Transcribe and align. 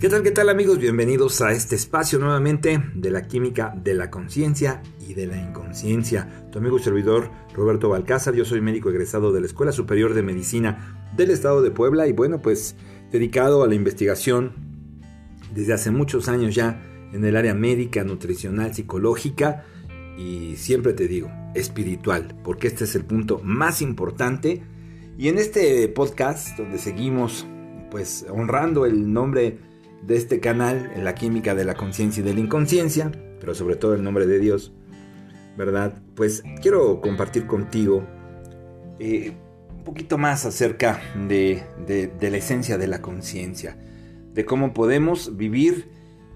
¿Qué 0.00 0.08
tal, 0.08 0.22
qué 0.22 0.30
tal 0.30 0.48
amigos? 0.48 0.78
Bienvenidos 0.78 1.40
a 1.40 1.50
este 1.50 1.74
espacio 1.74 2.20
nuevamente 2.20 2.80
de 2.94 3.10
la 3.10 3.26
química 3.26 3.74
de 3.82 3.94
la 3.94 4.12
conciencia 4.12 4.80
y 5.00 5.14
de 5.14 5.26
la 5.26 5.36
inconsciencia. 5.36 6.46
Tu 6.52 6.60
amigo 6.60 6.78
y 6.78 6.82
servidor 6.84 7.32
Roberto 7.52 7.88
Balcázar, 7.88 8.32
yo 8.36 8.44
soy 8.44 8.60
médico 8.60 8.90
egresado 8.90 9.32
de 9.32 9.40
la 9.40 9.46
Escuela 9.46 9.72
Superior 9.72 10.14
de 10.14 10.22
Medicina 10.22 11.10
del 11.16 11.32
Estado 11.32 11.62
de 11.62 11.72
Puebla 11.72 12.06
y 12.06 12.12
bueno, 12.12 12.40
pues 12.40 12.76
dedicado 13.10 13.64
a 13.64 13.66
la 13.66 13.74
investigación 13.74 14.52
desde 15.52 15.72
hace 15.72 15.90
muchos 15.90 16.28
años 16.28 16.54
ya 16.54 16.80
en 17.12 17.24
el 17.24 17.36
área 17.36 17.54
médica, 17.54 18.04
nutricional, 18.04 18.72
psicológica 18.76 19.64
y 20.16 20.54
siempre 20.58 20.92
te 20.92 21.08
digo, 21.08 21.28
espiritual, 21.56 22.36
porque 22.44 22.68
este 22.68 22.84
es 22.84 22.94
el 22.94 23.04
punto 23.04 23.40
más 23.42 23.82
importante. 23.82 24.62
Y 25.18 25.26
en 25.26 25.38
este 25.38 25.88
podcast 25.88 26.56
donde 26.56 26.78
seguimos 26.78 27.48
pues 27.90 28.26
honrando 28.30 28.86
el 28.86 29.12
nombre 29.12 29.58
de 30.02 30.16
este 30.16 30.40
canal 30.40 30.90
en 30.94 31.04
la 31.04 31.14
química 31.14 31.54
de 31.54 31.64
la 31.64 31.74
conciencia 31.74 32.20
y 32.20 32.24
de 32.24 32.34
la 32.34 32.40
inconsciencia, 32.40 33.12
pero 33.40 33.54
sobre 33.54 33.76
todo 33.76 33.94
el 33.94 34.02
nombre 34.02 34.26
de 34.26 34.38
Dios, 34.38 34.72
¿verdad? 35.56 36.00
Pues 36.14 36.42
quiero 36.62 37.00
compartir 37.00 37.46
contigo 37.46 38.06
eh, 38.98 39.32
un 39.76 39.84
poquito 39.84 40.18
más 40.18 40.44
acerca 40.44 41.00
de, 41.28 41.62
de 41.86 42.30
la 42.30 42.36
esencia 42.36 42.78
de 42.78 42.86
la 42.86 43.02
conciencia, 43.02 43.76
de 44.34 44.44
cómo 44.44 44.74
podemos 44.74 45.36
vivir 45.36 45.88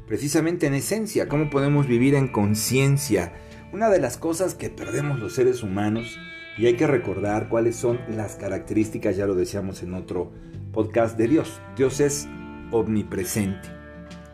precisamente 0.07 0.67
en 0.67 0.75
esencia, 0.75 1.29
cómo 1.29 1.51
podemos 1.51 1.87
vivir 1.87 2.15
en 2.15 2.29
conciencia. 2.29 3.33
Una 3.73 3.89
de 3.89 4.01
las 4.01 4.19
cosas 4.19 4.55
que 4.55 4.69
perdemos 4.69 5.19
los 5.19 5.35
seres 5.35 5.63
humanos, 5.63 6.19
y 6.59 6.67
hay 6.67 6.75
que 6.75 6.87
recordar 6.87 7.49
cuáles 7.49 7.77
son 7.77 8.01
las 8.09 8.37
características, 8.37 9.17
ya 9.17 9.27
lo 9.27 9.35
decíamos 9.35 9.83
en 9.83 9.95
otro 9.95 10.31
podcast, 10.73 11.17
de 11.17 11.29
Dios. 11.29 11.61
Dios 11.77 12.01
es 12.01 12.29
omnipresente. 12.73 13.69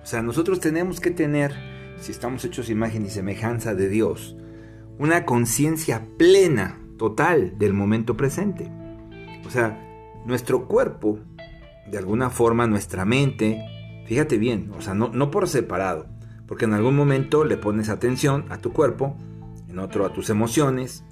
O 0.03 0.06
sea, 0.06 0.22
nosotros 0.22 0.61
tenemos 0.61 1.00
que 1.00 1.11
tener, 1.11 1.53
si 1.98 2.12
estamos 2.12 2.44
hechos 2.44 2.70
imagen 2.70 3.05
y 3.05 3.11
semejanza 3.11 3.75
de 3.75 3.89
Dios, 3.89 4.36
una 4.98 5.27
conciencia 5.27 6.06
plena, 6.17 6.81
total 6.97 7.59
del 7.59 7.75
momento 7.75 8.16
presente. 8.16 8.70
O 9.47 9.50
sea, 9.50 9.78
nuestro 10.25 10.66
cuerpo, 10.66 11.19
de 11.91 11.98
alguna 11.98 12.31
forma, 12.31 12.66
nuestra 12.66 13.05
mente, 13.05 13.62
fíjate 14.06 14.39
bien, 14.39 14.72
o 14.77 14.81
sea, 14.81 14.94
no, 14.94 15.09
no 15.09 15.31
por 15.31 15.48
separado, 15.48 16.06
porque 16.47 16.64
en 16.64 16.75
algún 16.75 16.97
momento 16.97 17.44
le 17.44 17.56
pones 17.56 17.89
atención 17.89 18.47
a 18.48 18.59
tu 18.59 18.72
cuerpo, 18.72 19.16
en 19.69 19.78
otro 19.78 20.06
a 20.06 20.12
tus 20.12 20.31
emociones, 20.31 21.05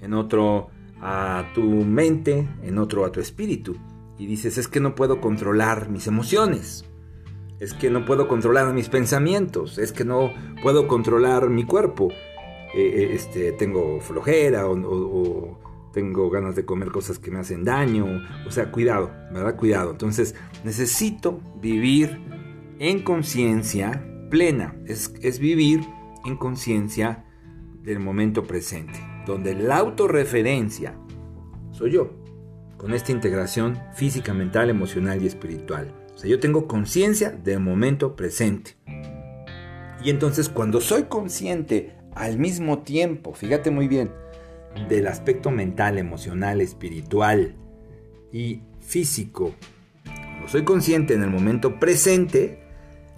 en 0.00 0.12
otro 0.12 0.70
a 1.00 1.46
tu 1.54 1.62
mente, 1.62 2.48
en 2.62 2.78
otro 2.78 3.04
a 3.04 3.12
tu 3.12 3.20
espíritu 3.20 3.76
y 4.20 4.26
dices, 4.26 4.58
es 4.58 4.68
que 4.68 4.80
no 4.80 4.94
puedo 4.94 5.18
controlar 5.22 5.88
mis 5.88 6.06
emociones, 6.06 6.84
es 7.58 7.72
que 7.72 7.88
no 7.88 8.04
puedo 8.04 8.28
controlar 8.28 8.74
mis 8.74 8.90
pensamientos, 8.90 9.78
es 9.78 9.92
que 9.92 10.04
no 10.04 10.30
puedo 10.62 10.86
controlar 10.88 11.48
mi 11.48 11.64
cuerpo, 11.64 12.10
eh, 12.74 12.82
eh, 12.82 13.10
este, 13.14 13.52
tengo 13.52 13.98
flojera 14.02 14.68
o, 14.68 15.58
tengo 15.94 16.28
ganas 16.28 16.54
de 16.54 16.66
comer 16.66 16.90
cosas 16.90 17.18
que 17.18 17.30
me 17.30 17.38
hacen 17.38 17.64
daño, 17.64 18.06
o 18.46 18.50
sea, 18.50 18.70
cuidado, 18.70 19.10
¿verdad? 19.32 19.56
Cuidado. 19.56 19.90
Entonces, 19.90 20.34
necesito 20.64 21.40
vivir 21.60 22.20
en 22.78 23.02
conciencia 23.02 24.06
plena, 24.28 24.76
es, 24.86 25.14
es 25.22 25.38
vivir 25.38 25.80
en 26.26 26.36
conciencia 26.36 27.24
del 27.82 28.00
momento 28.00 28.44
presente, 28.44 29.00
donde 29.26 29.54
la 29.54 29.78
autorreferencia 29.78 30.94
soy 31.72 31.92
yo 31.92 32.19
con 32.80 32.94
esta 32.94 33.12
integración 33.12 33.78
física, 33.92 34.32
mental, 34.32 34.70
emocional 34.70 35.22
y 35.22 35.26
espiritual. 35.26 35.92
O 36.14 36.18
sea, 36.18 36.30
yo 36.30 36.40
tengo 36.40 36.66
conciencia 36.66 37.30
del 37.30 37.60
momento 37.60 38.16
presente. 38.16 38.78
Y 40.02 40.08
entonces 40.08 40.48
cuando 40.48 40.80
soy 40.80 41.02
consciente 41.02 41.94
al 42.14 42.38
mismo 42.38 42.78
tiempo, 42.78 43.34
fíjate 43.34 43.70
muy 43.70 43.86
bien, 43.86 44.12
del 44.88 45.08
aspecto 45.08 45.50
mental, 45.50 45.98
emocional, 45.98 46.62
espiritual 46.62 47.54
y 48.32 48.62
físico, 48.80 49.54
cuando 50.04 50.48
soy 50.48 50.64
consciente 50.64 51.12
en 51.12 51.22
el 51.22 51.28
momento 51.28 51.78
presente, 51.78 52.62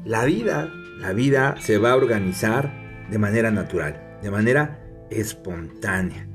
la 0.05 0.25
vida, 0.25 0.72
la 0.99 1.12
vida 1.12 1.55
se 1.61 1.78
va 1.78 1.93
a 1.93 1.97
organizar 1.97 3.06
de 3.09 3.19
manera 3.19 3.53
natural, 3.53 4.19
de 4.22 4.31
manera 4.33 4.84
espontánea. 5.09 6.27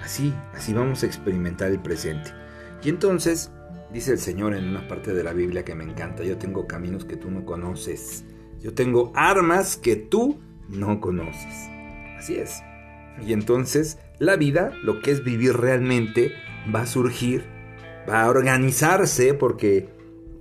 Así, 0.00 0.34
así 0.54 0.72
vamos 0.72 1.04
a 1.04 1.06
experimentar 1.06 1.70
el 1.70 1.78
presente. 1.78 2.43
Y 2.84 2.90
entonces, 2.90 3.50
dice 3.92 4.12
el 4.12 4.18
Señor 4.18 4.54
en 4.54 4.68
una 4.68 4.86
parte 4.86 5.14
de 5.14 5.24
la 5.24 5.32
Biblia 5.32 5.64
que 5.64 5.74
me 5.74 5.84
encanta, 5.84 6.22
yo 6.22 6.36
tengo 6.36 6.66
caminos 6.66 7.04
que 7.04 7.16
tú 7.16 7.30
no 7.30 7.44
conoces, 7.46 8.24
yo 8.60 8.74
tengo 8.74 9.10
armas 9.14 9.76
que 9.76 9.96
tú 9.96 10.38
no 10.68 11.00
conoces. 11.00 11.68
Así 12.18 12.36
es. 12.36 12.62
Y 13.26 13.32
entonces 13.32 13.98
la 14.18 14.36
vida, 14.36 14.72
lo 14.82 15.00
que 15.00 15.10
es 15.10 15.24
vivir 15.24 15.54
realmente, 15.54 16.32
va 16.74 16.82
a 16.82 16.86
surgir, 16.86 17.44
va 18.08 18.22
a 18.22 18.28
organizarse 18.28 19.34
porque 19.34 19.88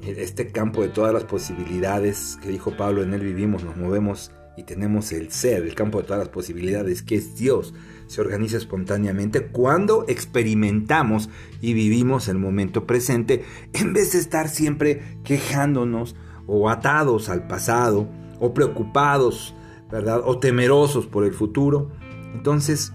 este 0.02 0.48
campo 0.48 0.82
de 0.82 0.90
todas 0.90 1.14
las 1.14 1.24
posibilidades 1.24 2.38
que 2.42 2.50
dijo 2.50 2.76
Pablo, 2.76 3.04
en 3.04 3.14
él 3.14 3.22
vivimos, 3.22 3.64
nos 3.64 3.78
movemos 3.78 4.32
y 4.56 4.64
tenemos 4.64 5.12
el 5.12 5.32
ser, 5.32 5.64
el 5.64 5.76
campo 5.76 6.00
de 6.00 6.06
todas 6.06 6.20
las 6.20 6.30
posibilidades, 6.30 7.02
que 7.02 7.16
es 7.16 7.36
Dios, 7.36 7.74
se 8.08 8.22
organiza 8.22 8.58
espontáneamente 8.58 9.48
cuando 9.48 10.06
experimentamos 10.08 11.30
y 11.62 11.74
vivimos 11.74 12.28
el 12.28 12.38
momento 12.38 12.86
presente, 12.86 13.44
en 13.74 13.94
vez 13.94 14.14
de 14.14 14.20
estar 14.20 14.50
siempre 14.50 15.18
quejándonos 15.24 16.16
o 16.46 16.70
atados 16.70 17.30
al 17.30 17.48
pasado, 17.48 18.08
o 18.40 18.54
preocupados, 18.54 19.56
¿verdad? 19.90 20.22
O 20.26 20.38
temerosos 20.38 21.08
por 21.08 21.24
el 21.24 21.34
futuro. 21.34 21.92
Entonces, 22.34 22.92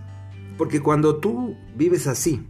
porque 0.59 0.81
cuando 0.81 1.17
tú 1.17 1.57
vives 1.75 2.07
así, 2.07 2.47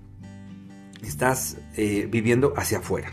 estás 1.02 1.58
eh, 1.76 2.08
viviendo 2.10 2.54
hacia 2.56 2.78
afuera, 2.78 3.12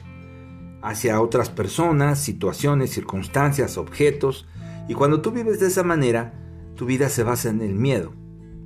hacia 0.82 1.22
otras 1.22 1.50
personas, 1.50 2.20
situaciones, 2.20 2.92
circunstancias, 2.92 3.78
objetos, 3.78 4.48
y 4.88 4.94
cuando 4.94 5.22
tú 5.22 5.32
vives 5.32 5.60
de 5.60 5.68
esa 5.68 5.84
manera, 5.84 6.34
tu 6.76 6.86
vida 6.86 7.10
se 7.10 7.24
basa 7.24 7.50
en 7.50 7.62
el 7.62 7.74
miedo, 7.74 8.14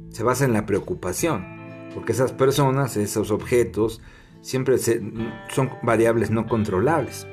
se 0.10 0.24
basa 0.24 0.46
en 0.46 0.54
la 0.54 0.66
preocupación, 0.66 1.46
porque 1.94 2.12
esas 2.12 2.34
personas, 2.34 2.98
esos 2.98 3.32
objetos, 3.32 4.02
siempre 4.42 4.78
son 4.78 5.70
variables 5.84 6.30
no 6.32 6.48
controlables. 6.48 7.28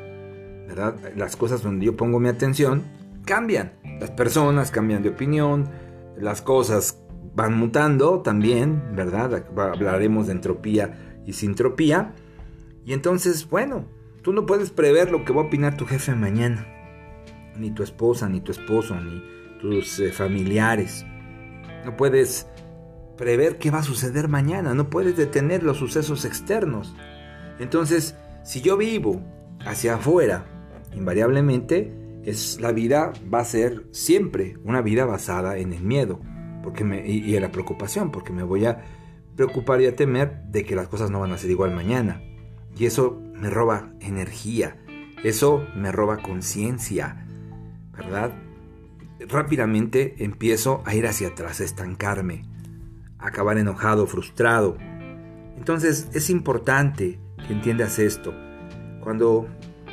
¿verdad? 0.69 0.97
Las 1.16 1.36
cosas 1.36 1.62
donde 1.62 1.86
yo 1.86 1.97
pongo 1.97 2.19
mi 2.19 2.28
atención 2.28 2.82
cambian. 3.24 3.72
Las 4.00 4.10
personas 4.10 4.70
cambian 4.70 5.03
de 5.03 5.10
opinión, 5.10 5.68
las 6.16 6.42
cosas 6.42 7.00
van 7.34 7.56
mutando 7.56 8.20
también, 8.20 8.94
¿verdad? 8.94 9.47
Hablaremos 9.56 10.26
de 10.26 10.32
entropía 10.32 11.22
y 11.24 11.32
sintropía. 11.32 12.14
Y 12.84 12.92
entonces, 12.92 13.48
bueno, 13.48 13.86
tú 14.22 14.32
no 14.32 14.47
puedes 14.47 14.70
prever 14.70 15.10
lo 15.10 15.24
que 15.24 15.32
va 15.32 15.42
a 15.42 15.47
opinar 15.47 15.76
tu 15.76 15.86
jefe 15.86 16.14
mañana 16.14 16.75
ni 17.58 17.70
tu 17.70 17.82
esposa, 17.82 18.28
ni 18.28 18.40
tu 18.40 18.52
esposo, 18.52 18.98
ni 19.00 19.22
tus 19.60 20.00
eh, 20.00 20.12
familiares. 20.12 21.04
No 21.84 21.96
puedes 21.96 22.46
prever 23.16 23.58
qué 23.58 23.70
va 23.70 23.78
a 23.78 23.82
suceder 23.82 24.28
mañana, 24.28 24.74
no 24.74 24.90
puedes 24.90 25.16
detener 25.16 25.62
los 25.62 25.78
sucesos 25.78 26.24
externos. 26.24 26.94
Entonces, 27.58 28.16
si 28.44 28.60
yo 28.60 28.76
vivo 28.76 29.22
hacia 29.64 29.94
afuera, 29.94 30.44
invariablemente 30.94 31.92
es 32.24 32.60
la 32.60 32.72
vida 32.72 33.12
va 33.32 33.40
a 33.40 33.44
ser 33.44 33.86
siempre 33.92 34.56
una 34.64 34.82
vida 34.82 35.04
basada 35.04 35.58
en 35.58 35.72
el 35.72 35.82
miedo, 35.82 36.20
porque 36.62 36.84
me, 36.84 37.06
y, 37.08 37.18
y 37.18 37.36
en 37.36 37.42
la 37.42 37.52
preocupación, 37.52 38.10
porque 38.10 38.32
me 38.32 38.42
voy 38.42 38.66
a 38.66 38.84
preocupar 39.36 39.80
y 39.80 39.86
a 39.86 39.94
temer 39.94 40.42
de 40.48 40.64
que 40.64 40.74
las 40.74 40.88
cosas 40.88 41.10
no 41.10 41.20
van 41.20 41.32
a 41.32 41.38
ser 41.38 41.50
igual 41.50 41.74
mañana. 41.74 42.22
Y 42.76 42.86
eso 42.86 43.22
me 43.34 43.48
roba 43.48 43.92
energía, 44.00 44.76
eso 45.22 45.64
me 45.76 45.92
roba 45.92 46.18
conciencia, 46.18 47.25
¿verdad? 47.97 48.33
Rápidamente 49.28 50.16
empiezo 50.19 50.83
a 50.84 50.95
ir 50.95 51.07
hacia 51.07 51.28
atrás, 51.28 51.60
a 51.60 51.65
estancarme, 51.65 52.45
a 53.19 53.28
acabar 53.28 53.59
enojado, 53.59 54.07
frustrado. 54.07 54.77
Entonces 55.57 56.09
es 56.13 56.31
importante 56.31 57.19
que 57.47 57.53
entiendas 57.53 57.98
esto. 57.98 58.34
Cuando 59.03 59.47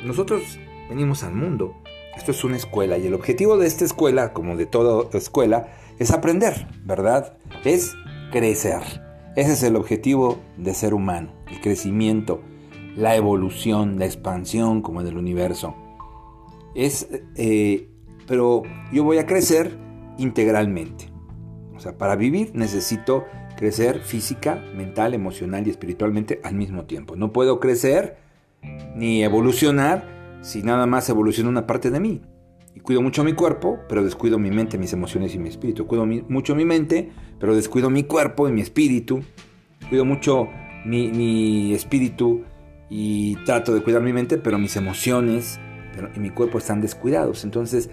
nosotros 0.04 0.42
venimos 0.88 1.22
al 1.22 1.34
mundo, 1.34 1.74
esto 2.16 2.30
es 2.30 2.44
una 2.44 2.56
escuela 2.56 2.98
y 2.98 3.06
el 3.06 3.14
objetivo 3.14 3.56
de 3.56 3.66
esta 3.66 3.84
escuela, 3.84 4.32
como 4.32 4.56
de 4.56 4.66
toda 4.66 5.08
escuela, 5.16 5.68
es 5.98 6.10
aprender, 6.10 6.68
¿verdad? 6.84 7.36
Es 7.64 7.94
crecer. 8.30 8.82
Ese 9.36 9.52
es 9.52 9.62
el 9.62 9.76
objetivo 9.76 10.38
de 10.56 10.74
ser 10.74 10.94
humano, 10.94 11.32
el 11.50 11.60
crecimiento, 11.60 12.40
la 12.96 13.16
evolución, 13.16 13.98
la 13.98 14.06
expansión 14.06 14.80
como 14.80 15.00
en 15.00 15.08
el 15.08 15.16
universo. 15.16 15.74
Es 16.74 17.08
eh, 17.36 17.88
pero 18.26 18.62
yo 18.92 19.04
voy 19.04 19.18
a 19.18 19.26
crecer 19.26 19.76
integralmente. 20.18 21.10
O 21.74 21.80
sea, 21.80 21.98
para 21.98 22.16
vivir 22.16 22.52
necesito 22.54 23.24
crecer 23.56 24.00
física, 24.00 24.62
mental, 24.76 25.14
emocional 25.14 25.66
y 25.66 25.70
espiritualmente 25.70 26.40
al 26.42 26.54
mismo 26.54 26.84
tiempo. 26.84 27.16
No 27.16 27.32
puedo 27.32 27.60
crecer 27.60 28.16
ni 28.94 29.22
evolucionar 29.22 30.38
si 30.42 30.62
nada 30.62 30.86
más 30.86 31.08
evoluciona 31.08 31.50
una 31.50 31.66
parte 31.66 31.90
de 31.90 32.00
mí. 32.00 32.22
Y 32.74 32.80
cuido 32.80 33.00
mucho 33.00 33.22
mi 33.22 33.34
cuerpo, 33.34 33.78
pero 33.88 34.02
descuido 34.02 34.38
mi 34.38 34.50
mente, 34.50 34.78
mis 34.78 34.92
emociones 34.92 35.34
y 35.34 35.38
mi 35.38 35.48
espíritu. 35.48 35.86
Cuido 35.86 36.06
mucho 36.06 36.54
mi 36.56 36.64
mente, 36.64 37.12
pero 37.38 37.54
descuido 37.54 37.88
mi 37.88 38.02
cuerpo 38.02 38.48
y 38.48 38.52
mi 38.52 38.60
espíritu. 38.60 39.22
Cuido 39.88 40.04
mucho 40.04 40.48
mi, 40.84 41.72
espíritu 41.72 42.42
y 42.90 43.36
trato 43.44 43.72
de 43.74 43.82
cuidar 43.82 44.02
mi 44.02 44.12
mente, 44.12 44.38
pero 44.38 44.58
mis 44.58 44.76
emociones 44.76 45.60
y 46.16 46.18
mi 46.18 46.30
cuerpo 46.30 46.58
están 46.58 46.80
descuidados. 46.80 47.44
Entonces, 47.44 47.90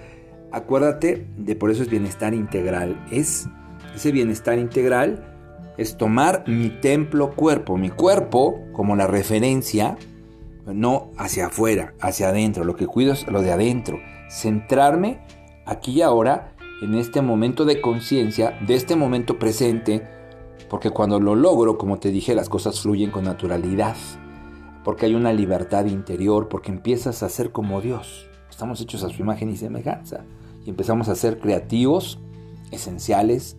acuérdate 0.51 1.27
de 1.37 1.55
por 1.55 1.71
eso 1.71 1.83
es 1.83 1.89
bienestar 1.89 2.33
integral. 2.33 3.03
Es 3.11 3.47
ese 3.95 4.11
bienestar 4.11 4.57
integral 4.57 5.27
es 5.77 5.97
tomar 5.97 6.43
mi 6.47 6.69
templo 6.69 7.31
cuerpo, 7.35 7.77
mi 7.77 7.89
cuerpo 7.89 8.59
como 8.71 8.95
la 8.95 9.07
referencia, 9.07 9.97
no 10.65 11.11
hacia 11.17 11.47
afuera, 11.47 11.93
hacia 11.99 12.29
adentro. 12.29 12.63
Lo 12.63 12.75
que 12.75 12.87
cuido 12.87 13.13
es 13.13 13.27
lo 13.27 13.41
de 13.41 13.51
adentro. 13.51 13.99
Centrarme 14.29 15.21
aquí 15.65 15.93
y 15.93 16.01
ahora 16.01 16.53
en 16.81 16.95
este 16.95 17.21
momento 17.21 17.65
de 17.65 17.81
conciencia, 17.81 18.57
de 18.65 18.75
este 18.75 18.95
momento 18.95 19.39
presente, 19.39 20.07
porque 20.69 20.89
cuando 20.89 21.19
lo 21.19 21.35
logro, 21.35 21.77
como 21.77 21.99
te 21.99 22.11
dije, 22.11 22.33
las 22.33 22.49
cosas 22.49 22.81
fluyen 22.81 23.11
con 23.11 23.25
naturalidad, 23.25 23.95
porque 24.83 25.05
hay 25.05 25.15
una 25.15 25.33
libertad 25.33 25.85
interior, 25.85 26.47
porque 26.47 26.71
empiezas 26.71 27.23
a 27.23 27.29
ser 27.29 27.51
como 27.51 27.81
Dios. 27.81 28.27
Estamos 28.49 28.81
hechos 28.81 29.03
a 29.03 29.09
su 29.09 29.21
imagen 29.21 29.49
y 29.49 29.57
semejanza 29.57 30.23
y 30.65 30.69
empezamos 30.69 31.09
a 31.09 31.15
ser 31.15 31.39
creativos, 31.39 32.19
esenciales, 32.71 33.57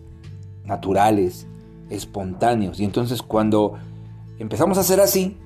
naturales, 0.65 1.47
espontáneos. 1.89 2.79
Y 2.79 2.85
entonces 2.85 3.21
cuando 3.21 3.73
empezamos 4.39 4.77
a 4.77 4.83
ser 4.83 4.99
así, 4.99 5.37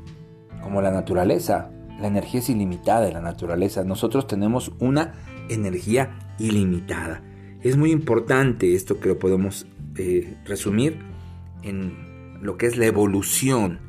como 0.61 0.81
la 0.81 0.91
naturaleza, 0.91 1.69
la 1.99 2.07
energía 2.07 2.39
es 2.39 2.49
ilimitada 2.49 3.07
en 3.07 3.13
la 3.13 3.21
naturaleza. 3.21 3.83
Nosotros 3.83 4.27
tenemos 4.27 4.71
una 4.79 5.13
energía 5.49 6.35
ilimitada. 6.39 7.23
Es 7.63 7.77
muy 7.77 7.91
importante 7.91 8.75
esto 8.75 8.99
que 8.99 9.09
lo 9.09 9.19
podemos 9.19 9.65
eh, 9.97 10.37
resumir 10.45 10.99
en 11.63 12.37
lo 12.41 12.57
que 12.57 12.67
es 12.67 12.77
la 12.77 12.85
evolución 12.85 13.79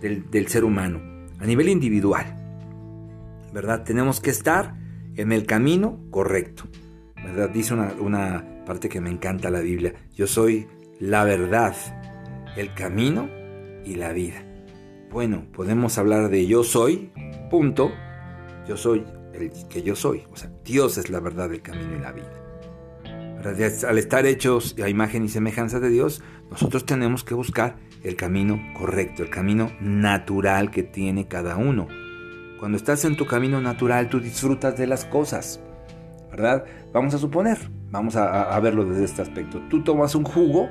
del, 0.00 0.28
del 0.30 0.48
ser 0.48 0.64
humano 0.64 1.00
a 1.38 1.46
nivel 1.46 1.68
individual. 1.68 2.26
¿Verdad? 3.52 3.84
Tenemos 3.84 4.20
que 4.20 4.30
estar 4.30 4.74
en 5.16 5.32
el 5.32 5.46
camino 5.46 5.98
correcto. 6.10 6.64
¿Verdad? 7.24 7.50
Dice 7.50 7.74
una, 7.74 7.92
una 7.98 8.64
parte 8.64 8.88
que 8.88 9.00
me 9.00 9.10
encanta 9.10 9.50
la 9.50 9.60
Biblia. 9.60 9.94
Yo 10.14 10.26
soy 10.26 10.68
la 11.00 11.24
verdad, 11.24 11.74
el 12.56 12.72
camino 12.74 13.28
y 13.84 13.94
la 13.94 14.12
vida. 14.12 14.42
Bueno, 15.10 15.46
podemos 15.52 15.98
hablar 15.98 16.28
de 16.28 16.46
yo 16.46 16.64
soy, 16.64 17.10
punto. 17.50 17.90
Yo 18.68 18.76
soy 18.76 19.04
el 19.32 19.50
que 19.68 19.82
yo 19.82 19.94
soy. 19.94 20.24
O 20.32 20.36
sea, 20.36 20.50
Dios 20.64 20.98
es 20.98 21.10
la 21.10 21.20
verdad, 21.20 21.52
el 21.52 21.62
camino 21.62 21.96
y 21.96 22.00
la 22.00 22.12
vida. 22.12 22.32
Al 23.88 23.98
estar 23.98 24.26
hechos 24.26 24.74
a 24.82 24.88
imagen 24.88 25.24
y 25.24 25.28
semejanza 25.28 25.78
de 25.78 25.88
Dios, 25.88 26.22
nosotros 26.50 26.84
tenemos 26.84 27.22
que 27.22 27.34
buscar 27.34 27.76
el 28.02 28.16
camino 28.16 28.60
correcto, 28.76 29.22
el 29.22 29.30
camino 29.30 29.70
natural 29.80 30.70
que 30.70 30.82
tiene 30.82 31.28
cada 31.28 31.56
uno. 31.56 31.86
Cuando 32.58 32.76
estás 32.76 33.04
en 33.04 33.16
tu 33.16 33.26
camino 33.26 33.60
natural, 33.60 34.08
tú 34.08 34.20
disfrutas 34.20 34.76
de 34.76 34.86
las 34.86 35.04
cosas, 35.04 35.60
¿verdad? 36.36 36.64
Vamos 36.92 37.14
a 37.14 37.18
suponer, 37.18 37.58
vamos 37.90 38.14
a, 38.16 38.58
verlo 38.60 38.84
desde 38.84 39.04
este 39.04 39.22
aspecto. 39.22 39.60
Tú 39.70 39.82
tomas 39.82 40.14
un 40.14 40.24
jugo, 40.24 40.68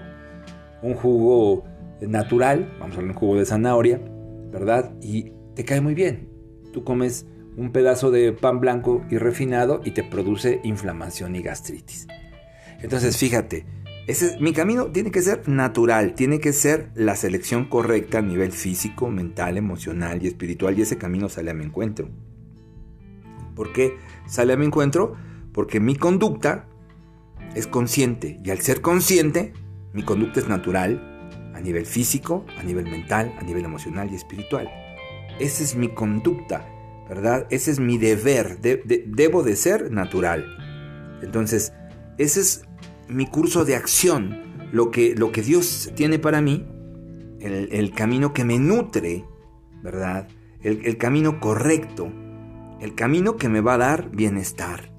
un 0.84 0.94
jugo 0.94 1.66
natural, 2.02 2.72
vamos 2.80 2.96
a 2.96 3.00
hablar 3.00 3.16
un 3.16 3.20
jugo 3.20 3.38
de 3.38 3.46
zanahoria, 3.46 4.00
¿verdad? 4.52 4.94
Y 5.02 5.32
te 5.56 5.66
cae 5.66 5.82
muy 5.82 5.96
bien. 5.96 6.30
Tú 6.72 6.84
comes 6.84 7.26
un 7.58 7.72
pedazo 7.72 8.12
de 8.12 8.32
pan 8.32 8.60
blanco 8.60 9.04
y 9.10 9.18
refinado 9.18 9.82
y 9.84 9.92
te 9.92 10.04
produce 10.04 10.62
inflamación 10.64 11.36
y 11.36 11.42
gastritis. 11.42 12.08
Entonces, 12.82 13.18
fíjate, 13.18 13.66
ese, 14.06 14.38
mi 14.40 14.54
camino 14.54 14.88
tiene 14.92 15.10
que 15.10 15.22
ser 15.24 15.50
natural, 15.50 16.14
tiene 16.14 16.40
que 16.40 16.54
ser 16.54 16.92
la 16.94 17.16
selección 17.16 17.66
correcta 17.66 18.20
a 18.20 18.22
nivel 18.22 18.52
físico, 18.52 19.10
mental, 19.10 19.58
emocional 19.58 20.22
y 20.22 20.28
espiritual 20.28 20.78
y 20.78 20.84
ese 20.84 21.00
camino 21.00 21.28
sale 21.28 21.50
a 21.50 21.56
mi 21.56 21.66
encuentro. 21.66 22.10
¿Por 23.56 23.74
qué 23.74 23.96
sale 24.28 24.54
a 24.54 24.58
mi 24.58 24.66
encuentro? 24.66 25.16
Porque 25.56 25.80
mi 25.80 25.96
conducta 25.96 26.68
es 27.56 27.66
consciente 27.66 28.42
y 28.44 28.52
al 28.52 28.60
ser 28.60 28.82
consciente, 28.82 29.54
mi 29.94 30.04
conducta 30.04 30.42
es 30.42 30.50
natural 30.50 31.32
a 31.56 31.62
nivel 31.62 31.86
físico, 31.86 32.46
a 32.60 32.64
nivel 32.64 32.84
mental, 32.92 33.34
a 33.40 33.44
nivel 33.44 33.64
emocional 33.64 34.10
y 34.12 34.16
espiritual. 34.16 34.70
Esa 35.40 35.64
es 35.64 35.78
mi 35.78 35.88
conducta, 35.88 36.68
¿verdad? 37.08 37.48
Ese 37.50 37.72
es 37.72 37.80
mi 37.80 37.98
deber, 37.98 38.60
debo 38.60 39.44
de 39.44 39.56
ser 39.56 39.92
natural. 39.92 40.46
Entonces, 41.22 41.72
ese 42.18 42.42
es 42.42 42.66
mi 43.08 43.26
curso 43.26 43.64
de 43.64 43.78
acción, 43.78 44.68
lo 44.74 44.92
que, 44.92 45.16
lo 45.16 45.32
que 45.32 45.42
Dios 45.42 45.90
tiene 45.96 46.20
para 46.20 46.42
mí, 46.42 46.68
el, 47.40 47.94
camino 47.94 48.34
que 48.34 48.44
me 48.44 48.60
nutre, 48.60 49.24
¿verdad? 49.82 50.28
El, 50.62 50.86
el 50.86 50.98
camino 50.98 51.40
correcto, 51.40 52.12
el 52.82 52.94
camino 52.96 53.38
que 53.38 53.48
me 53.48 53.62
va 53.62 53.76
a 53.76 53.78
dar 53.78 54.12
bienestar. 54.12 54.95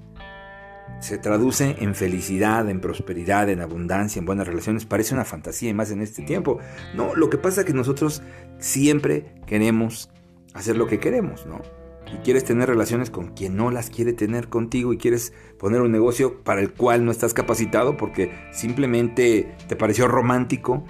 Se 0.99 1.17
traduce 1.17 1.75
en 1.79 1.95
felicidad, 1.95 2.69
en 2.69 2.81
prosperidad, 2.81 3.49
en 3.49 3.61
abundancia, 3.61 4.19
en 4.19 4.25
buenas 4.25 4.47
relaciones. 4.47 4.85
Parece 4.85 5.13
una 5.13 5.25
fantasía 5.25 5.69
y 5.69 5.73
más 5.73 5.91
en 5.91 6.01
este 6.01 6.23
tiempo. 6.23 6.59
No, 6.95 7.15
lo 7.15 7.29
que 7.29 7.37
pasa 7.37 7.61
es 7.61 7.67
que 7.67 7.73
nosotros 7.73 8.23
siempre 8.59 9.25
queremos 9.45 10.09
hacer 10.53 10.75
lo 10.75 10.87
que 10.87 10.99
queremos, 10.99 11.45
¿no? 11.45 11.61
y 12.13 12.17
quieres 12.17 12.43
tener 12.43 12.69
relaciones 12.69 13.09
con 13.09 13.33
quien 13.33 13.55
no 13.55 13.71
las 13.71 13.89
quiere 13.89 14.13
tener 14.13 14.47
contigo 14.47 14.93
y 14.93 14.97
quieres 14.97 15.33
poner 15.59 15.81
un 15.81 15.91
negocio 15.91 16.41
para 16.43 16.61
el 16.61 16.71
cual 16.71 17.05
no 17.05 17.11
estás 17.11 17.33
capacitado 17.33 17.97
porque 17.97 18.31
simplemente 18.51 19.55
te 19.67 19.75
pareció 19.75 20.07
romántico, 20.07 20.85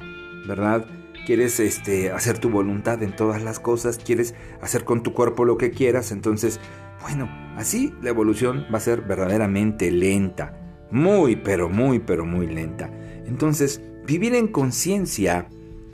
¿verdad? 0.47 0.85
Quieres 1.25 1.59
este, 1.59 2.11
hacer 2.11 2.39
tu 2.39 2.49
voluntad 2.49 3.03
en 3.03 3.15
todas 3.15 3.41
las 3.41 3.59
cosas, 3.59 3.97
quieres 3.97 4.33
hacer 4.61 4.85
con 4.85 5.03
tu 5.03 5.13
cuerpo 5.13 5.43
lo 5.43 5.57
que 5.57 5.71
quieras, 5.71 6.11
entonces, 6.11 6.59
bueno, 7.01 7.29
así 7.55 7.93
la 8.01 8.09
evolución 8.09 8.65
va 8.73 8.77
a 8.77 8.81
ser 8.81 9.01
verdaderamente 9.01 9.91
lenta, 9.91 10.57
muy, 10.91 11.35
pero 11.35 11.69
muy, 11.69 11.99
pero 11.99 12.25
muy 12.25 12.47
lenta. 12.47 12.89
Entonces, 13.25 13.81
vivir 14.05 14.35
en 14.35 14.47
conciencia 14.47 15.47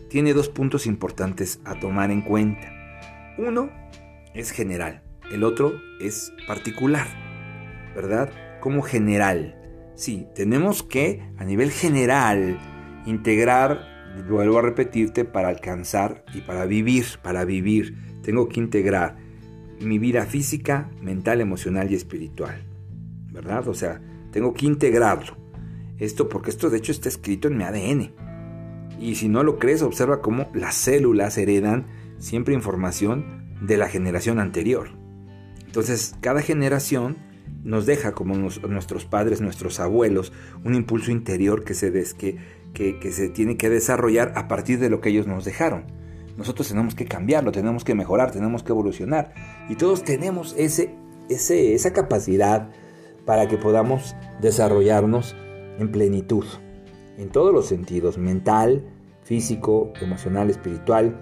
tiene 0.09 0.33
dos 0.33 0.49
puntos 0.49 0.85
importantes 0.85 1.59
a 1.65 1.79
tomar 1.79 2.11
en 2.11 2.21
cuenta. 2.21 2.71
Uno 3.37 3.69
es 4.33 4.51
general, 4.51 5.01
el 5.31 5.43
otro 5.43 5.73
es 5.99 6.31
particular, 6.47 7.07
¿verdad? 7.95 8.29
Como 8.61 8.81
general. 8.81 9.59
Sí, 9.95 10.27
tenemos 10.35 10.83
que 10.83 11.23
a 11.37 11.43
nivel 11.43 11.71
general 11.71 12.57
integrar, 13.05 13.81
vuelvo 14.29 14.59
a 14.59 14.61
repetirte, 14.61 15.25
para 15.25 15.49
alcanzar 15.49 16.23
y 16.33 16.41
para 16.41 16.65
vivir, 16.65 17.05
para 17.21 17.45
vivir. 17.45 17.95
Tengo 18.21 18.47
que 18.47 18.59
integrar 18.59 19.17
mi 19.83 19.99
vida 19.99 20.25
física, 20.25 20.89
mental, 21.01 21.41
emocional 21.41 21.91
y 21.91 21.95
espiritual, 21.95 22.63
¿verdad? 23.31 23.67
O 23.67 23.73
sea, 23.73 24.01
tengo 24.31 24.53
que 24.53 24.65
integrarlo. 24.65 25.37
Esto 25.99 26.27
porque 26.29 26.49
esto 26.49 26.69
de 26.69 26.77
hecho 26.77 26.91
está 26.91 27.09
escrito 27.09 27.47
en 27.47 27.57
mi 27.57 27.63
ADN. 27.63 28.11
Y 28.99 29.15
si 29.15 29.29
no 29.29 29.43
lo 29.43 29.59
crees, 29.59 29.81
observa 29.81 30.21
cómo 30.21 30.49
las 30.53 30.75
células 30.75 31.37
heredan 31.37 31.85
siempre 32.17 32.53
información 32.53 33.57
de 33.61 33.77
la 33.77 33.89
generación 33.89 34.39
anterior. 34.39 34.89
Entonces, 35.65 36.15
cada 36.21 36.41
generación 36.41 37.17
nos 37.63 37.85
deja, 37.85 38.11
como 38.11 38.35
nuestros 38.35 39.05
padres, 39.05 39.41
nuestros 39.41 39.79
abuelos, 39.79 40.33
un 40.63 40.75
impulso 40.75 41.11
interior 41.11 41.63
que 41.63 41.73
se, 41.73 41.91
que, 41.91 42.37
que, 42.73 43.11
se 43.11 43.29
tiene 43.29 43.57
que 43.57 43.69
desarrollar 43.69 44.33
a 44.35 44.47
partir 44.47 44.79
de 44.79 44.89
lo 44.89 45.01
que 45.01 45.09
ellos 45.09 45.27
nos 45.27 45.45
dejaron. 45.45 45.85
Nosotros 46.37 46.67
tenemos 46.67 46.95
que 46.95 47.05
cambiarlo, 47.05 47.51
tenemos 47.51 47.83
que 47.83 47.95
mejorar, 47.95 48.31
tenemos 48.31 48.63
que 48.63 48.71
evolucionar. 48.71 49.33
Y 49.69 49.75
todos 49.75 50.03
tenemos 50.03 50.55
ese, 50.57 50.95
ese, 51.29 51.73
esa 51.73 51.93
capacidad 51.93 52.69
para 53.25 53.47
que 53.47 53.57
podamos 53.57 54.15
desarrollarnos 54.41 55.35
en 55.79 55.91
plenitud, 55.91 56.45
en 57.17 57.29
todos 57.29 57.53
los 57.53 57.67
sentidos, 57.67 58.17
mental, 58.17 58.83
físico, 59.21 59.93
emocional, 60.01 60.49
espiritual. 60.49 61.15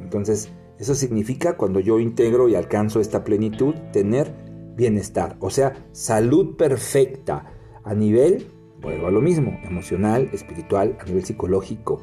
Entonces, 0.00 0.50
eso 0.78 0.94
significa 0.94 1.56
cuando 1.56 1.80
yo 1.80 1.98
integro 2.00 2.48
y 2.48 2.54
alcanzo 2.54 3.00
esta 3.00 3.24
plenitud, 3.24 3.74
tener 3.92 4.32
bienestar, 4.74 5.36
o 5.40 5.50
sea, 5.50 5.74
salud 5.92 6.56
perfecta 6.56 7.44
a 7.84 7.94
nivel, 7.94 8.46
vuelvo 8.80 9.06
a 9.06 9.10
lo 9.10 9.20
mismo, 9.20 9.58
emocional, 9.64 10.30
espiritual, 10.32 10.96
a 11.00 11.04
nivel 11.04 11.24
psicológico, 11.24 12.02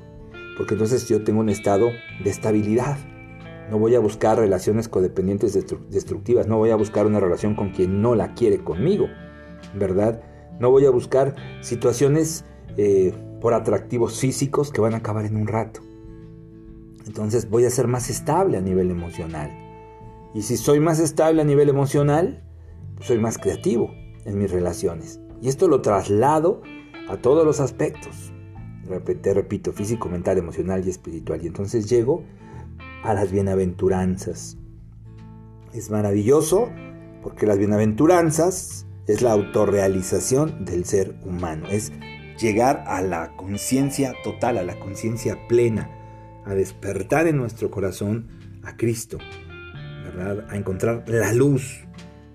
porque 0.59 0.73
entonces 0.73 1.07
yo 1.07 1.23
tengo 1.23 1.39
un 1.39 1.47
estado 1.47 1.89
de 2.21 2.29
estabilidad. 2.29 2.97
No 3.71 3.79
voy 3.79 3.95
a 3.95 3.99
buscar 4.01 4.37
relaciones 4.37 4.89
codependientes 4.89 5.53
destructivas, 5.89 6.47
no 6.47 6.57
voy 6.57 6.71
a 6.71 6.75
buscar 6.75 7.05
una 7.05 7.21
relación 7.21 7.55
con 7.55 7.69
quien 7.69 8.01
no 8.01 8.13
la 8.13 8.33
quiere 8.33 8.61
conmigo, 8.61 9.07
¿verdad? 9.73 10.21
No 10.59 10.69
voy 10.69 10.85
a 10.85 10.89
buscar 10.89 11.33
situaciones 11.61 12.43
eh, 12.75 13.13
por 13.39 13.53
atractivos 13.53 14.19
físicos 14.19 14.69
que 14.69 14.81
van 14.81 14.95
a 14.95 14.97
acabar 14.97 15.23
en 15.23 15.37
un 15.37 15.47
rato. 15.47 15.79
Entonces 17.05 17.49
voy 17.49 17.63
a 17.63 17.69
ser 17.69 17.87
más 17.87 18.09
estable 18.09 18.57
a 18.57 18.61
nivel 18.61 18.91
emocional. 18.91 19.51
Y 20.33 20.41
si 20.41 20.57
soy 20.57 20.81
más 20.81 20.99
estable 20.99 21.41
a 21.41 21.45
nivel 21.45 21.69
emocional, 21.69 22.43
pues 22.97 23.07
soy 23.07 23.17
más 23.17 23.37
creativo. 23.37 23.91
en 24.25 24.37
mis 24.37 24.51
relaciones. 24.51 25.21
Y 25.41 25.47
esto 25.47 25.69
lo 25.69 25.79
traslado 25.79 26.61
a 27.07 27.15
todos 27.15 27.45
los 27.45 27.61
aspectos. 27.61 28.33
Te 29.21 29.33
repito, 29.33 29.71
físico, 29.71 30.09
mental, 30.09 30.37
emocional 30.37 30.85
y 30.85 30.89
espiritual. 30.89 31.43
Y 31.43 31.47
entonces 31.47 31.89
llego 31.89 32.23
a 33.03 33.13
las 33.13 33.31
bienaventuranzas. 33.31 34.57
Es 35.73 35.89
maravilloso 35.89 36.69
porque 37.21 37.45
las 37.45 37.57
bienaventuranzas 37.57 38.87
es 39.07 39.21
la 39.21 39.31
autorrealización 39.31 40.65
del 40.65 40.85
ser 40.85 41.15
humano. 41.23 41.67
Es 41.69 41.91
llegar 42.39 42.83
a 42.87 43.01
la 43.01 43.35
conciencia 43.35 44.13
total, 44.23 44.57
a 44.57 44.63
la 44.63 44.79
conciencia 44.79 45.37
plena, 45.47 45.89
a 46.45 46.53
despertar 46.53 47.27
en 47.27 47.37
nuestro 47.37 47.69
corazón 47.69 48.27
a 48.63 48.75
Cristo, 48.77 49.17
¿verdad? 50.03 50.45
A 50.49 50.55
encontrar 50.55 51.03
la 51.07 51.33
luz 51.33 51.81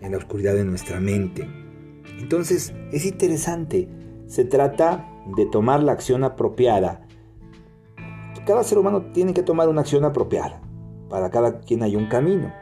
en 0.00 0.12
la 0.12 0.18
oscuridad 0.18 0.54
de 0.54 0.64
nuestra 0.64 1.00
mente. 1.00 1.48
Entonces, 2.18 2.72
es 2.92 3.04
interesante. 3.06 3.88
Se 4.26 4.44
trata 4.44 5.08
de 5.36 5.46
tomar 5.46 5.82
la 5.82 5.92
acción 5.92 6.24
apropiada. 6.24 7.06
Cada 8.46 8.62
ser 8.62 8.78
humano 8.78 9.02
tiene 9.12 9.32
que 9.32 9.42
tomar 9.42 9.68
una 9.68 9.82
acción 9.82 10.04
apropiada. 10.04 10.60
Para 11.08 11.30
cada 11.30 11.60
quien 11.60 11.82
hay 11.82 11.96
un 11.96 12.08
camino. 12.08 12.52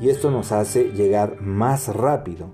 Y 0.00 0.08
esto 0.08 0.30
nos 0.30 0.52
hace 0.52 0.92
llegar 0.92 1.40
más 1.40 1.88
rápido 1.94 2.50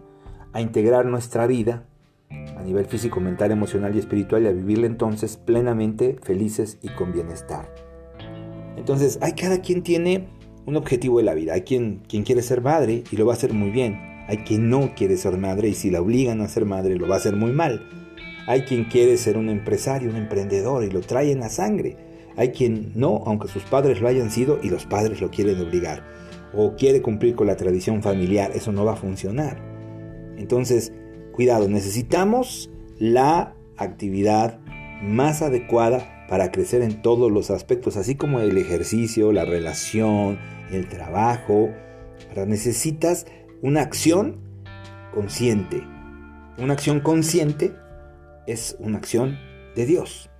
a 0.52 0.60
integrar 0.60 1.06
nuestra 1.06 1.46
vida 1.46 1.84
a 2.30 2.62
nivel 2.62 2.86
físico, 2.86 3.20
mental, 3.20 3.50
emocional 3.52 3.94
y 3.94 3.98
espiritual 3.98 4.42
y 4.42 4.48
a 4.48 4.52
vivirla 4.52 4.86
entonces 4.86 5.36
plenamente 5.36 6.18
felices 6.22 6.78
y 6.82 6.88
con 6.88 7.12
bienestar. 7.12 7.72
Entonces, 8.76 9.18
hay 9.22 9.32
cada 9.32 9.60
quien 9.60 9.82
tiene 9.82 10.28
un 10.66 10.76
objetivo 10.76 11.18
de 11.18 11.24
la 11.24 11.34
vida. 11.34 11.54
Hay 11.54 11.62
quien, 11.62 12.02
quien 12.08 12.24
quiere 12.24 12.42
ser 12.42 12.60
madre 12.60 13.04
y 13.10 13.16
lo 13.16 13.26
va 13.26 13.32
a 13.32 13.36
hacer 13.36 13.52
muy 13.52 13.70
bien. 13.70 13.98
Hay 14.28 14.38
quien 14.38 14.68
no 14.68 14.94
quiere 14.94 15.16
ser 15.16 15.38
madre 15.38 15.68
y 15.68 15.74
si 15.74 15.90
la 15.90 16.02
obligan 16.02 16.42
a 16.42 16.48
ser 16.48 16.66
madre 16.66 16.96
lo 16.96 17.08
va 17.08 17.14
a 17.14 17.18
hacer 17.18 17.34
muy 17.34 17.52
mal. 17.52 18.07
Hay 18.48 18.62
quien 18.62 18.84
quiere 18.84 19.18
ser 19.18 19.36
un 19.36 19.50
empresario, 19.50 20.08
un 20.08 20.16
emprendedor 20.16 20.82
y 20.82 20.88
lo 20.88 21.02
trae 21.02 21.32
en 21.32 21.40
la 21.40 21.50
sangre. 21.50 21.98
Hay 22.34 22.48
quien 22.48 22.92
no, 22.94 23.22
aunque 23.26 23.46
sus 23.46 23.62
padres 23.64 24.00
lo 24.00 24.08
hayan 24.08 24.30
sido 24.30 24.58
y 24.62 24.70
los 24.70 24.86
padres 24.86 25.20
lo 25.20 25.30
quieren 25.30 25.60
obligar. 25.60 26.02
O 26.54 26.74
quiere 26.74 27.02
cumplir 27.02 27.34
con 27.34 27.46
la 27.46 27.58
tradición 27.58 28.02
familiar. 28.02 28.50
Eso 28.54 28.72
no 28.72 28.86
va 28.86 28.94
a 28.94 28.96
funcionar. 28.96 29.60
Entonces, 30.38 30.94
cuidado, 31.32 31.68
necesitamos 31.68 32.70
la 32.98 33.54
actividad 33.76 34.60
más 35.02 35.42
adecuada 35.42 36.26
para 36.26 36.50
crecer 36.50 36.80
en 36.80 37.02
todos 37.02 37.30
los 37.30 37.50
aspectos, 37.50 37.98
así 37.98 38.14
como 38.14 38.40
el 38.40 38.56
ejercicio, 38.56 39.30
la 39.30 39.44
relación, 39.44 40.38
el 40.72 40.88
trabajo. 40.88 41.68
Necesitas 42.46 43.26
una 43.60 43.82
acción 43.82 44.38
consciente. 45.12 45.82
Una 46.56 46.72
acción 46.72 47.00
consciente 47.00 47.74
es 48.48 48.76
una 48.80 48.98
acción 48.98 49.38
de 49.76 49.86
Dios. 49.86 50.30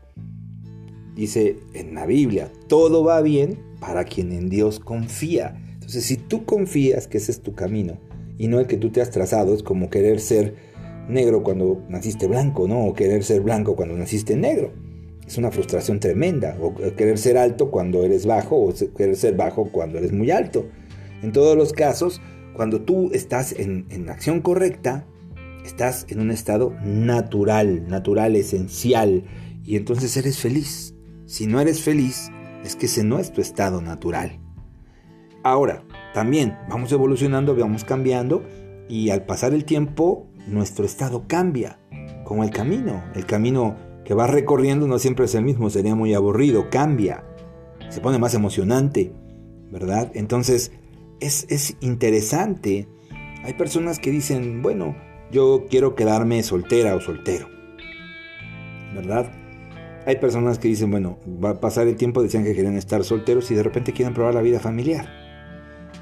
Dice 1.14 1.58
en 1.74 1.94
la 1.94 2.06
Biblia, 2.06 2.50
todo 2.68 3.04
va 3.04 3.20
bien 3.20 3.58
para 3.80 4.04
quien 4.04 4.32
en 4.32 4.48
Dios 4.48 4.80
confía. 4.80 5.60
Entonces, 5.74 6.04
si 6.04 6.16
tú 6.16 6.44
confías 6.44 7.06
que 7.06 7.18
ese 7.18 7.32
es 7.32 7.42
tu 7.42 7.54
camino 7.54 7.98
y 8.36 8.48
no 8.48 8.60
el 8.60 8.66
que 8.66 8.76
tú 8.76 8.90
te 8.90 9.00
has 9.00 9.10
trazado, 9.10 9.54
es 9.54 9.62
como 9.62 9.90
querer 9.90 10.20
ser 10.20 10.54
negro 11.08 11.42
cuando 11.42 11.82
naciste 11.88 12.26
blanco, 12.26 12.68
¿no? 12.68 12.86
O 12.86 12.94
querer 12.94 13.24
ser 13.24 13.40
blanco 13.40 13.76
cuando 13.76 13.96
naciste 13.96 14.36
negro. 14.36 14.72
Es 15.26 15.36
una 15.36 15.50
frustración 15.50 16.00
tremenda. 16.00 16.56
O 16.60 16.74
querer 16.74 17.18
ser 17.18 17.36
alto 17.36 17.70
cuando 17.70 18.04
eres 18.04 18.26
bajo 18.26 18.56
o 18.56 18.72
querer 18.96 19.16
ser 19.16 19.36
bajo 19.36 19.70
cuando 19.70 19.98
eres 19.98 20.12
muy 20.12 20.30
alto. 20.30 20.66
En 21.22 21.32
todos 21.32 21.56
los 21.56 21.72
casos, 21.72 22.20
cuando 22.54 22.80
tú 22.80 23.10
estás 23.12 23.52
en, 23.52 24.08
acción 24.08 24.40
correcta, 24.40 25.06
estás 25.68 26.06
en 26.08 26.20
un 26.20 26.30
estado 26.30 26.74
natural, 26.82 27.88
natural, 27.88 28.36
esencial, 28.36 29.24
y 29.64 29.76
entonces 29.76 30.16
eres 30.16 30.38
feliz. 30.38 30.94
Si 31.26 31.46
no 31.46 31.60
eres 31.60 31.82
feliz, 31.82 32.30
es 32.64 32.76
que 32.76 32.86
ese 32.86 33.04
no 33.04 33.18
es 33.18 33.32
tu 33.32 33.40
estado 33.40 33.80
natural. 33.80 34.40
Ahora, 35.44 35.84
también 36.14 36.56
vamos 36.68 36.90
evolucionando, 36.92 37.54
vamos 37.54 37.84
cambiando, 37.84 38.42
y 38.88 39.10
al 39.10 39.24
pasar 39.26 39.54
el 39.54 39.64
tiempo, 39.64 40.26
nuestro 40.46 40.84
estado 40.84 41.24
cambia, 41.28 41.78
como 42.24 42.44
el 42.44 42.50
camino. 42.50 43.04
El 43.14 43.26
camino 43.26 43.76
que 44.04 44.14
vas 44.14 44.30
recorriendo 44.30 44.86
no 44.86 44.98
siempre 44.98 45.26
es 45.26 45.34
el 45.34 45.44
mismo, 45.44 45.70
sería 45.70 45.94
muy 45.94 46.14
aburrido, 46.14 46.70
cambia, 46.70 47.24
se 47.90 48.00
pone 48.00 48.18
más 48.18 48.34
emocionante, 48.34 49.12
¿verdad? 49.70 50.10
Entonces, 50.14 50.72
es, 51.20 51.76
interesante. 51.80 52.88
Hay 53.44 53.54
personas 53.54 53.98
que 53.98 54.10
dicen, 54.10 54.62
bueno, 54.62 54.96
yo 55.30 55.66
quiero 55.68 55.94
quedarme 55.94 56.42
soltera 56.42 56.94
o 56.94 57.00
soltero. 57.00 57.48
¿Verdad? 58.94 59.30
Hay 60.06 60.16
personas 60.16 60.58
que 60.58 60.68
dicen, 60.68 60.90
bueno, 60.90 61.18
va 61.42 61.50
a 61.50 61.60
pasar 61.60 61.86
el 61.86 61.96
tiempo, 61.96 62.22
decían 62.22 62.44
que 62.44 62.54
quieren 62.54 62.76
estar 62.76 63.04
solteros 63.04 63.50
y 63.50 63.54
de 63.54 63.62
repente 63.62 63.92
quieren 63.92 64.14
probar 64.14 64.34
la 64.34 64.42
vida 64.42 64.60
familiar. 64.60 65.08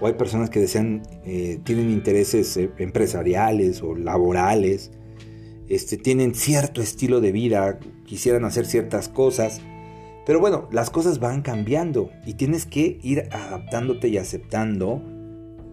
O 0.00 0.06
hay 0.06 0.12
personas 0.14 0.50
que 0.50 0.60
desean, 0.60 1.02
eh, 1.24 1.58
tienen 1.64 1.90
intereses 1.90 2.56
eh, 2.56 2.70
empresariales 2.78 3.82
o 3.82 3.94
laborales, 3.94 4.92
este, 5.68 5.96
tienen 5.96 6.34
cierto 6.34 6.80
estilo 6.80 7.20
de 7.20 7.32
vida, 7.32 7.78
quisieran 8.04 8.44
hacer 8.44 8.66
ciertas 8.66 9.08
cosas 9.08 9.60
pero 10.26 10.40
bueno, 10.40 10.68
las 10.72 10.90
cosas 10.90 11.20
van 11.20 11.40
cambiando 11.40 12.10
y 12.26 12.34
tienes 12.34 12.66
que 12.66 12.98
ir 13.00 13.28
adaptándote 13.30 14.08
y 14.08 14.18
aceptando 14.18 15.00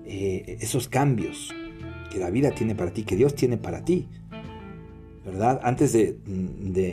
eh, 0.06 0.60
esos 0.62 0.88
cambios 0.88 1.52
que 2.14 2.20
la 2.20 2.30
vida 2.30 2.52
tiene 2.52 2.76
para 2.76 2.92
ti, 2.92 3.04
que 3.04 3.16
Dios 3.16 3.34
tiene 3.34 3.58
para 3.58 3.84
ti. 3.84 4.08
¿Verdad? 5.26 5.60
Antes 5.64 5.94
de, 5.94 6.18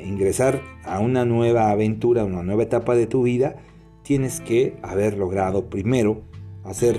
ingresar 0.07 0.63
a 0.85 1.01
una 1.01 1.25
nueva 1.27 1.71
aventura, 1.71 2.25
una 2.25 2.43
nueva 2.43 2.63
etapa 2.63 2.95
de 2.95 3.07
tu 3.07 3.25
vida, 3.25 3.57
tienes 4.03 4.41
que 4.41 4.77
haber 4.83 5.19
logrado 5.19 5.69
primero 5.69 6.23
hacer 6.65 6.99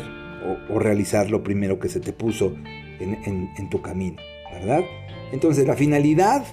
o, 0.70 0.78
realizar 0.78 1.32
lo 1.32 1.44
primero 1.44 1.80
que 1.80 1.90
se 1.90 2.00
te 2.00 2.14
puso 2.14 2.56
en, 3.00 3.50
en 3.58 3.70
tu 3.70 3.82
camino. 3.82 4.18
¿Verdad? 4.54 4.84
Entonces 5.32 5.66
la 5.66 5.76
finalidad, 5.76 6.46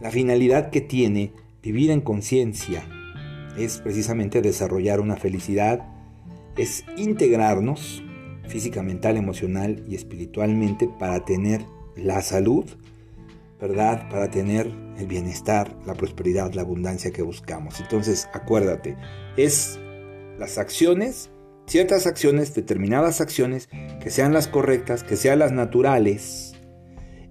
la 0.00 0.10
finalidad 0.10 0.70
que 0.70 0.80
tiene 0.80 1.32
vivir 1.62 1.90
en 1.90 2.00
conciencia, 2.00 2.82
es 3.56 3.78
precisamente 3.78 4.40
desarrollar 4.40 5.00
una 5.00 5.16
felicidad, 5.16 5.86
es 6.56 6.84
integrarnos 6.96 8.02
física, 8.48 8.82
mental, 8.82 9.16
emocional 9.16 9.84
y 9.88 9.94
espiritualmente 9.94 10.88
para 10.98 11.24
tener 11.24 11.64
la 11.96 12.22
salud, 12.22 12.64
¿verdad? 13.60 14.08
Para 14.08 14.30
tener 14.30 14.70
el 14.98 15.06
bienestar, 15.06 15.76
la 15.86 15.94
prosperidad, 15.94 16.52
la 16.54 16.62
abundancia 16.62 17.10
que 17.10 17.22
buscamos. 17.22 17.80
Entonces, 17.80 18.28
acuérdate, 18.32 18.96
es 19.36 19.78
las 20.38 20.58
acciones, 20.58 21.30
ciertas 21.66 22.06
acciones, 22.06 22.54
determinadas 22.54 23.20
acciones, 23.20 23.68
que 24.00 24.10
sean 24.10 24.32
las 24.32 24.48
correctas, 24.48 25.04
que 25.04 25.16
sean 25.16 25.38
las 25.38 25.52
naturales. 25.52 26.54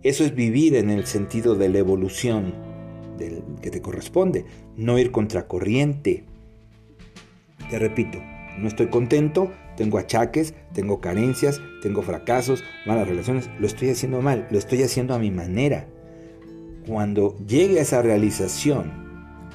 Eso 0.04 0.24
es 0.24 0.36
vivir 0.36 0.76
en 0.76 0.90
el 0.90 1.06
sentido 1.06 1.56
de 1.56 1.70
la 1.70 1.80
evolución 1.80 2.54
del 3.18 3.44
que 3.62 3.72
te 3.72 3.82
corresponde 3.82 4.46
no 4.76 5.00
ir 5.00 5.12
contracorriente. 5.12 6.24
Te 7.70 7.80
repito, 7.80 8.20
no 8.60 8.68
estoy 8.68 8.88
contento, 8.88 9.52
tengo 9.78 9.98
achaques, 9.98 10.54
tengo 10.74 11.00
carencias, 11.00 11.62
tengo 11.82 12.02
fracasos, 12.02 12.64
malas 12.86 13.08
relaciones, 13.08 13.50
lo 13.60 13.68
estoy 13.68 13.90
haciendo 13.90 14.22
mal, 14.22 14.48
lo 14.52 14.58
estoy 14.58 14.84
haciendo 14.84 15.14
a 15.14 15.20
mi 15.20 15.32
manera. 15.32 15.88
Cuando 16.86 17.38
llegue 17.48 17.80
a 17.80 17.84
esa 17.84 18.02
realización, 18.02 18.92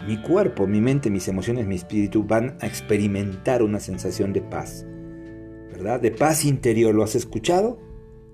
mi 0.07 0.21
cuerpo, 0.23 0.67
mi 0.67 0.81
mente, 0.81 1.11
mis 1.11 1.29
emociones, 1.29 1.67
mi 1.67 1.75
espíritu 1.75 2.25
van 2.25 2.57
a 2.61 2.67
experimentar 2.67 3.63
una 3.63 3.81
sensación 3.81 4.33
de 4.33 4.41
paz. 4.41 4.87
¿Verdad? 5.71 6.01
De 6.01 6.11
paz 6.11 6.45
interior. 6.45 6.95
¿Lo 6.95 7.03
has 7.03 7.15
escuchado? 7.15 7.79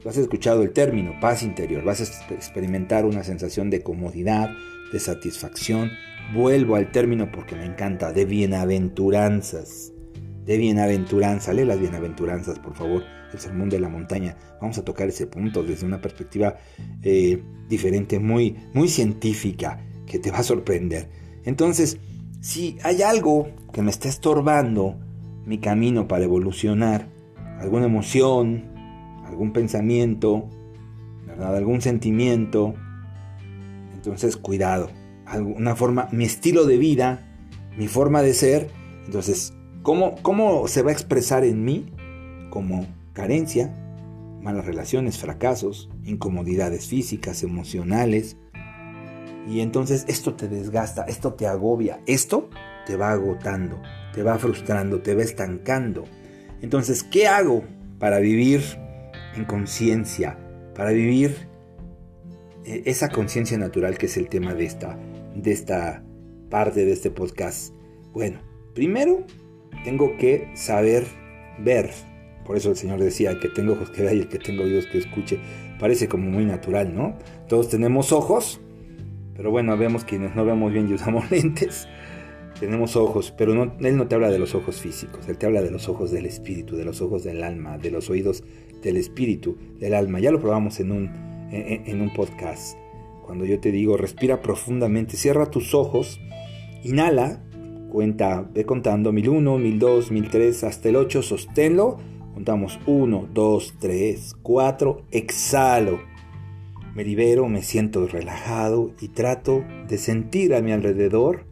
Lo 0.02 0.10
has 0.10 0.16
escuchado 0.16 0.62
el 0.62 0.70
término, 0.70 1.18
paz 1.20 1.42
interior. 1.42 1.84
Vas 1.84 2.00
a 2.00 2.34
experimentar 2.34 3.04
una 3.04 3.22
sensación 3.22 3.70
de 3.70 3.82
comodidad, 3.82 4.50
de 4.92 4.98
satisfacción, 4.98 5.90
Vuelvo 6.32 6.76
al 6.76 6.92
término 6.92 7.32
porque 7.32 7.56
me 7.56 7.64
encanta, 7.64 8.12
de 8.12 8.26
bienaventuranzas. 8.26 9.94
De 10.48 10.56
bienaventuranza, 10.56 11.52
lee 11.52 11.64
las 11.64 11.78
bienaventuranzas, 11.78 12.58
por 12.58 12.74
favor, 12.74 13.04
el 13.32 13.38
sermón 13.38 13.68
de 13.68 13.78
la 13.78 13.88
montaña. 13.88 14.36
Vamos 14.60 14.78
a 14.78 14.84
tocar 14.84 15.06
ese 15.08 15.28
punto 15.28 15.62
desde 15.62 15.86
una 15.86 16.00
perspectiva 16.00 16.56
eh, 17.02 17.40
diferente, 17.68 18.18
muy, 18.18 18.56
muy 18.74 18.88
científica, 18.88 19.84
que 20.06 20.18
te 20.18 20.30
va 20.30 20.38
a 20.38 20.42
sorprender. 20.42 21.08
Entonces, 21.44 21.98
si 22.40 22.78
hay 22.82 23.02
algo 23.02 23.48
que 23.72 23.82
me 23.82 23.90
está 23.90 24.08
estorbando 24.08 24.98
mi 25.44 25.58
camino 25.58 26.08
para 26.08 26.24
evolucionar, 26.24 27.08
alguna 27.60 27.86
emoción, 27.86 28.72
algún 29.26 29.52
pensamiento, 29.52 30.48
¿verdad? 31.26 31.56
algún 31.56 31.80
sentimiento, 31.80 32.74
entonces 33.94 34.36
cuidado 34.36 34.90
alguna 35.28 35.76
forma, 35.76 36.08
mi 36.10 36.24
estilo 36.24 36.64
de 36.64 36.78
vida, 36.78 37.26
mi 37.76 37.86
forma 37.86 38.22
de 38.22 38.34
ser. 38.34 38.70
Entonces, 39.04 39.54
¿cómo, 39.82 40.16
cómo 40.22 40.68
se 40.68 40.82
va 40.82 40.90
a 40.90 40.92
expresar 40.92 41.44
en 41.44 41.64
mí 41.64 41.86
como 42.50 42.86
carencia, 43.12 43.74
malas 44.40 44.64
relaciones, 44.64 45.18
fracasos, 45.18 45.90
incomodidades 46.04 46.86
físicas, 46.86 47.42
emocionales. 47.42 48.36
Y 49.48 49.60
entonces 49.60 50.04
esto 50.08 50.34
te 50.34 50.48
desgasta, 50.48 51.02
esto 51.04 51.34
te 51.34 51.46
agobia, 51.46 52.00
esto 52.06 52.48
te 52.86 52.96
va 52.96 53.12
agotando, 53.12 53.80
te 54.14 54.22
va 54.22 54.38
frustrando, 54.38 55.00
te 55.00 55.14
va 55.14 55.22
estancando. 55.22 56.04
Entonces, 56.60 57.02
¿qué 57.02 57.26
hago 57.26 57.64
para 57.98 58.18
vivir 58.18 58.62
en 59.34 59.44
conciencia, 59.44 60.38
para 60.74 60.90
vivir 60.90 61.34
eh, 62.64 62.82
esa 62.86 63.08
conciencia 63.08 63.58
natural 63.58 63.96
que 63.98 64.06
es 64.06 64.16
el 64.16 64.28
tema 64.28 64.54
de 64.54 64.64
esta, 64.64 64.98
de 65.34 65.52
esta 65.52 66.04
parte 66.50 66.84
de 66.84 66.92
este 66.92 67.10
podcast? 67.10 67.72
Bueno, 68.12 68.40
primero 68.74 69.24
tengo 69.84 70.16
que 70.16 70.50
saber 70.54 71.04
ver. 71.58 71.90
Por 72.44 72.56
eso 72.56 72.70
el 72.70 72.76
Señor 72.76 73.00
decía, 73.00 73.38
que 73.40 73.48
tengo 73.48 73.74
ojos 73.74 73.90
que 73.90 74.02
vea 74.02 74.14
y 74.14 74.20
el 74.20 74.28
que 74.28 74.38
tengo 74.38 74.64
oídos 74.64 74.86
que 74.86 74.98
escuche. 74.98 75.38
Parece 75.78 76.08
como 76.08 76.30
muy 76.30 76.44
natural, 76.44 76.94
¿no? 76.94 77.16
Todos 77.48 77.68
tenemos 77.68 78.12
ojos, 78.12 78.60
pero 79.36 79.50
bueno, 79.50 79.76
vemos 79.76 80.04
quienes 80.04 80.34
no 80.34 80.44
vemos 80.44 80.72
bien 80.72 80.88
y 80.88 80.94
usamos 80.94 81.30
lentes. 81.30 81.86
Tenemos 82.58 82.96
ojos, 82.96 83.32
pero 83.36 83.54
no, 83.54 83.76
Él 83.80 83.96
no 83.96 84.08
te 84.08 84.14
habla 84.16 84.30
de 84.30 84.38
los 84.38 84.54
ojos 84.54 84.80
físicos, 84.80 85.28
Él 85.28 85.38
te 85.38 85.46
habla 85.46 85.62
de 85.62 85.70
los 85.70 85.88
ojos 85.88 86.10
del 86.10 86.26
espíritu, 86.26 86.76
de 86.76 86.84
los 86.84 87.00
ojos 87.00 87.22
del 87.22 87.44
alma, 87.44 87.78
de 87.78 87.90
los 87.90 88.10
oídos 88.10 88.42
del 88.82 88.96
espíritu, 88.96 89.56
del 89.78 89.94
alma. 89.94 90.18
Ya 90.18 90.32
lo 90.32 90.40
probamos 90.40 90.80
en 90.80 90.90
un, 90.90 91.10
en 91.52 92.00
un 92.00 92.12
podcast. 92.12 92.76
Cuando 93.24 93.44
yo 93.44 93.60
te 93.60 93.70
digo, 93.70 93.98
respira 93.98 94.40
profundamente, 94.40 95.18
cierra 95.18 95.50
tus 95.50 95.74
ojos, 95.74 96.18
inhala 96.82 97.44
Cuenta, 97.90 98.46
ve 98.52 98.66
contando 98.66 99.12
1001, 99.12 99.58
1002, 99.58 100.10
1003 100.10 100.64
hasta 100.64 100.88
el 100.90 100.96
8, 100.96 101.22
sosténlo. 101.22 101.96
Contamos 102.34 102.78
1, 102.86 103.28
2, 103.32 103.74
3, 103.78 104.36
4, 104.42 105.02
exhalo. 105.10 106.00
Me 106.94 107.04
libero, 107.04 107.48
me 107.48 107.62
siento 107.62 108.06
relajado 108.06 108.92
y 109.00 109.08
trato 109.08 109.64
de 109.88 109.98
sentir 109.98 110.54
a 110.54 110.60
mi 110.60 110.72
alrededor 110.72 111.46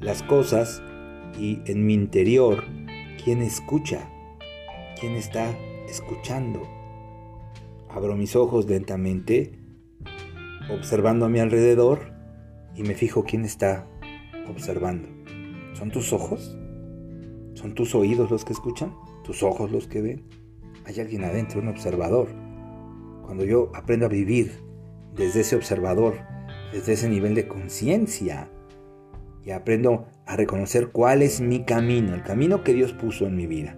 las 0.00 0.22
cosas 0.22 0.82
y 1.38 1.60
en 1.66 1.86
mi 1.86 1.94
interior 1.94 2.64
quién 3.24 3.42
escucha, 3.42 4.08
quién 5.00 5.14
está 5.14 5.56
escuchando. 5.88 6.62
Abro 7.90 8.16
mis 8.16 8.36
ojos 8.36 8.66
lentamente, 8.66 9.58
observando 10.70 11.26
a 11.26 11.28
mi 11.28 11.40
alrededor 11.40 12.12
y 12.74 12.82
me 12.82 12.94
fijo 12.94 13.24
quién 13.24 13.44
está 13.44 13.86
observando. 14.48 15.21
¿Son 15.82 15.90
tus 15.90 16.12
ojos? 16.12 16.56
¿Son 17.54 17.74
tus 17.74 17.96
oídos 17.96 18.30
los 18.30 18.44
que 18.44 18.52
escuchan? 18.52 18.94
¿Tus 19.24 19.42
ojos 19.42 19.72
los 19.72 19.88
que 19.88 20.00
ven? 20.00 20.22
Hay 20.84 21.00
alguien 21.00 21.24
adentro, 21.24 21.60
un 21.60 21.66
observador. 21.66 22.28
Cuando 23.24 23.44
yo 23.44 23.72
aprendo 23.74 24.06
a 24.06 24.08
vivir 24.08 24.62
desde 25.16 25.40
ese 25.40 25.56
observador, 25.56 26.20
desde 26.72 26.92
ese 26.92 27.08
nivel 27.08 27.34
de 27.34 27.48
conciencia, 27.48 28.48
y 29.44 29.50
aprendo 29.50 30.06
a 30.24 30.36
reconocer 30.36 30.92
cuál 30.92 31.20
es 31.20 31.40
mi 31.40 31.64
camino, 31.64 32.14
el 32.14 32.22
camino 32.22 32.62
que 32.62 32.74
Dios 32.74 32.92
puso 32.92 33.26
en 33.26 33.34
mi 33.34 33.48
vida. 33.48 33.76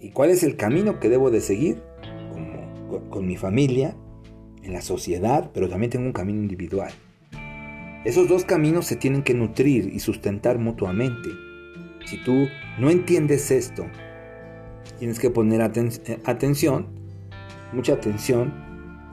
¿Y 0.00 0.12
cuál 0.12 0.30
es 0.30 0.44
el 0.44 0.54
camino 0.54 1.00
que 1.00 1.08
debo 1.08 1.32
de 1.32 1.40
seguir? 1.40 1.82
con, 3.10 3.26
mi 3.26 3.36
familia, 3.36 3.96
en 4.62 4.72
la 4.72 4.80
sociedad, 4.80 5.50
pero 5.52 5.68
también 5.68 5.90
tengo 5.90 6.06
un 6.06 6.12
camino 6.12 6.40
individual. 6.40 6.92
Esos 8.04 8.28
dos 8.28 8.44
caminos 8.44 8.86
se 8.86 8.96
tienen 8.96 9.22
que 9.22 9.34
nutrir 9.34 9.90
y 9.92 9.98
sustentar 9.98 10.58
mutuamente. 10.58 11.30
Si 12.06 12.22
tú 12.22 12.46
no 12.78 12.90
entiendes 12.90 13.50
esto, 13.50 13.86
tienes 14.98 15.18
que 15.18 15.30
poner 15.30 15.60
eh, 15.60 16.18
atención, 16.24 16.86
mucha 17.72 17.94
atención 17.94 18.54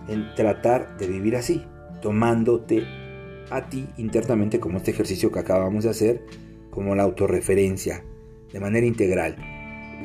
en 0.07 0.33
tratar 0.35 0.97
de 0.97 1.07
vivir 1.07 1.35
así, 1.35 1.63
tomándote 2.01 2.83
a 3.49 3.69
ti 3.69 3.87
internamente 3.97 4.59
como 4.59 4.77
este 4.77 4.91
ejercicio 4.91 5.31
que 5.31 5.39
acabamos 5.39 5.83
de 5.83 5.89
hacer, 5.89 6.25
como 6.69 6.93
la 6.93 7.03
autorreferencia, 7.03 8.03
de 8.53 8.59
manera 8.59 8.85
integral. 8.85 9.35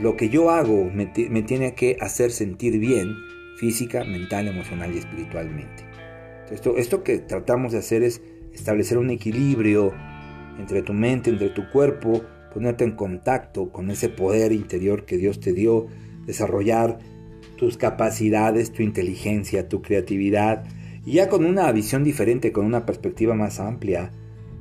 Lo 0.00 0.16
que 0.16 0.30
yo 0.30 0.50
hago 0.50 0.84
me, 0.84 1.06
tiene 1.06 1.74
que 1.74 1.98
hacer 2.00 2.30
sentir 2.30 2.78
bien 2.78 3.14
física, 3.58 4.04
mental, 4.04 4.48
emocional 4.48 4.94
y 4.94 4.98
espiritualmente. 4.98 5.84
Esto, 6.50 6.78
esto 6.78 7.04
que 7.04 7.18
tratamos 7.18 7.72
de 7.72 7.78
hacer 7.78 8.02
es 8.02 8.22
establecer 8.52 8.98
un 8.98 9.10
equilibrio 9.10 9.92
entre 10.58 10.82
tu 10.82 10.92
mente, 10.92 11.30
entre 11.30 11.50
tu 11.50 11.68
cuerpo, 11.70 12.22
ponerte 12.52 12.84
en 12.84 12.92
contacto 12.92 13.70
con 13.70 13.90
ese 13.90 14.08
poder 14.08 14.52
interior 14.52 15.04
que 15.04 15.16
Dios 15.16 15.40
te 15.40 15.52
dio, 15.52 15.86
desarrollar 16.26 16.98
tus 17.56 17.76
capacidades, 17.76 18.72
tu 18.72 18.82
inteligencia, 18.82 19.68
tu 19.68 19.82
creatividad, 19.82 20.64
y 21.04 21.12
ya 21.12 21.28
con 21.28 21.44
una 21.44 21.70
visión 21.72 22.04
diferente, 22.04 22.52
con 22.52 22.66
una 22.66 22.86
perspectiva 22.86 23.34
más 23.34 23.60
amplia, 23.60 24.10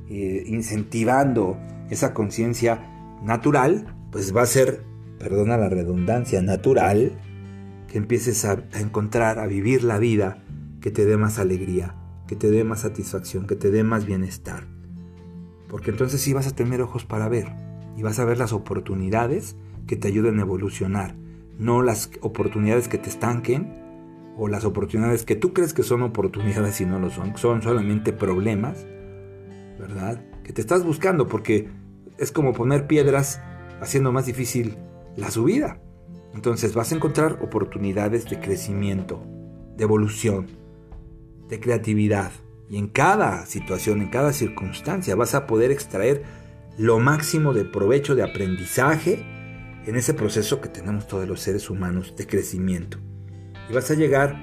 eh, 0.08 0.44
incentivando 0.46 1.58
esa 1.90 2.14
conciencia 2.14 3.18
natural, 3.22 3.94
pues 4.10 4.34
va 4.34 4.42
a 4.42 4.46
ser, 4.46 4.82
perdona 5.18 5.56
la 5.56 5.68
redundancia, 5.68 6.40
natural, 6.42 7.12
que 7.88 7.98
empieces 7.98 8.44
a 8.44 8.62
encontrar, 8.78 9.38
a 9.38 9.46
vivir 9.46 9.84
la 9.84 9.98
vida 9.98 10.42
que 10.80 10.90
te 10.90 11.04
dé 11.04 11.16
más 11.16 11.38
alegría, 11.38 11.94
que 12.30 12.36
te 12.36 12.48
dé 12.48 12.62
más 12.62 12.82
satisfacción, 12.82 13.48
que 13.48 13.56
te 13.56 13.72
dé 13.72 13.82
más 13.82 14.06
bienestar. 14.06 14.68
Porque 15.68 15.90
entonces 15.90 16.20
sí 16.20 16.32
vas 16.32 16.46
a 16.46 16.54
tener 16.54 16.80
ojos 16.80 17.04
para 17.04 17.28
ver 17.28 17.48
y 17.96 18.04
vas 18.04 18.20
a 18.20 18.24
ver 18.24 18.38
las 18.38 18.52
oportunidades 18.52 19.56
que 19.88 19.96
te 19.96 20.06
ayuden 20.06 20.38
a 20.38 20.42
evolucionar, 20.42 21.16
no 21.58 21.82
las 21.82 22.08
oportunidades 22.20 22.86
que 22.86 22.98
te 22.98 23.08
estanquen 23.10 23.74
o 24.36 24.46
las 24.46 24.64
oportunidades 24.64 25.24
que 25.24 25.34
tú 25.34 25.52
crees 25.52 25.74
que 25.74 25.82
son 25.82 26.02
oportunidades 26.02 26.80
y 26.80 26.86
no 26.86 27.00
lo 27.00 27.10
son, 27.10 27.36
son 27.36 27.62
solamente 27.62 28.12
problemas, 28.12 28.86
¿verdad? 29.76 30.24
Que 30.44 30.52
te 30.52 30.60
estás 30.60 30.84
buscando 30.84 31.26
porque 31.26 31.68
es 32.16 32.30
como 32.30 32.52
poner 32.52 32.86
piedras 32.86 33.40
haciendo 33.80 34.12
más 34.12 34.26
difícil 34.26 34.76
la 35.16 35.32
subida. 35.32 35.80
Entonces 36.32 36.74
vas 36.76 36.92
a 36.92 36.94
encontrar 36.94 37.40
oportunidades 37.42 38.30
de 38.30 38.38
crecimiento, 38.38 39.20
de 39.76 39.82
evolución, 39.82 40.59
de 41.50 41.60
creatividad. 41.60 42.32
Y 42.70 42.78
en 42.78 42.86
cada 42.86 43.44
situación, 43.46 44.00
en 44.00 44.08
cada 44.08 44.32
circunstancia, 44.32 45.16
vas 45.16 45.34
a 45.34 45.46
poder 45.46 45.72
extraer 45.72 46.22
lo 46.78 47.00
máximo 47.00 47.52
de 47.52 47.64
provecho, 47.64 48.14
de 48.14 48.22
aprendizaje 48.22 49.26
en 49.84 49.96
ese 49.96 50.14
proceso 50.14 50.60
que 50.60 50.68
tenemos 50.68 51.06
todos 51.06 51.28
los 51.28 51.40
seres 51.40 51.68
humanos 51.68 52.14
de 52.16 52.26
crecimiento. 52.26 52.98
Y 53.68 53.74
vas 53.74 53.90
a 53.90 53.94
llegar 53.94 54.36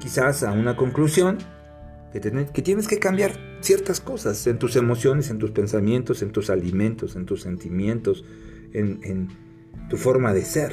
quizás 0.00 0.42
a 0.42 0.52
una 0.52 0.76
conclusión 0.76 1.38
que, 2.12 2.20
que 2.20 2.62
tienes 2.62 2.88
que 2.88 2.98
cambiar 2.98 3.32
ciertas 3.60 4.00
cosas 4.00 4.44
en 4.46 4.58
tus 4.58 4.74
emociones, 4.74 5.30
en 5.30 5.38
tus 5.38 5.52
pensamientos, 5.52 6.22
en 6.22 6.32
tus 6.32 6.50
alimentos, 6.50 7.14
en 7.14 7.24
tus 7.24 7.42
sentimientos, 7.42 8.24
en, 8.72 9.00
en 9.04 9.28
tu 9.88 9.96
forma 9.96 10.32
de 10.32 10.42
ser. 10.42 10.72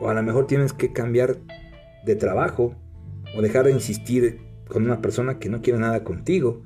O 0.00 0.08
a 0.08 0.14
lo 0.14 0.22
mejor 0.22 0.46
tienes 0.46 0.72
que 0.72 0.92
cambiar 0.92 1.38
de 2.04 2.16
trabajo 2.16 2.74
o 3.36 3.42
dejar 3.42 3.66
de 3.66 3.72
insistir 3.72 4.47
con 4.68 4.84
una 4.84 5.00
persona 5.00 5.38
que 5.38 5.48
no 5.48 5.62
quiere 5.62 5.78
nada 5.78 6.04
contigo, 6.04 6.62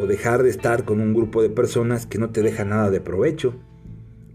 o 0.00 0.06
dejar 0.06 0.42
de 0.42 0.50
estar 0.50 0.84
con 0.84 1.00
un 1.00 1.14
grupo 1.14 1.42
de 1.42 1.50
personas 1.50 2.06
que 2.06 2.18
no 2.18 2.30
te 2.30 2.42
deja 2.42 2.64
nada 2.64 2.90
de 2.90 3.00
provecho. 3.00 3.54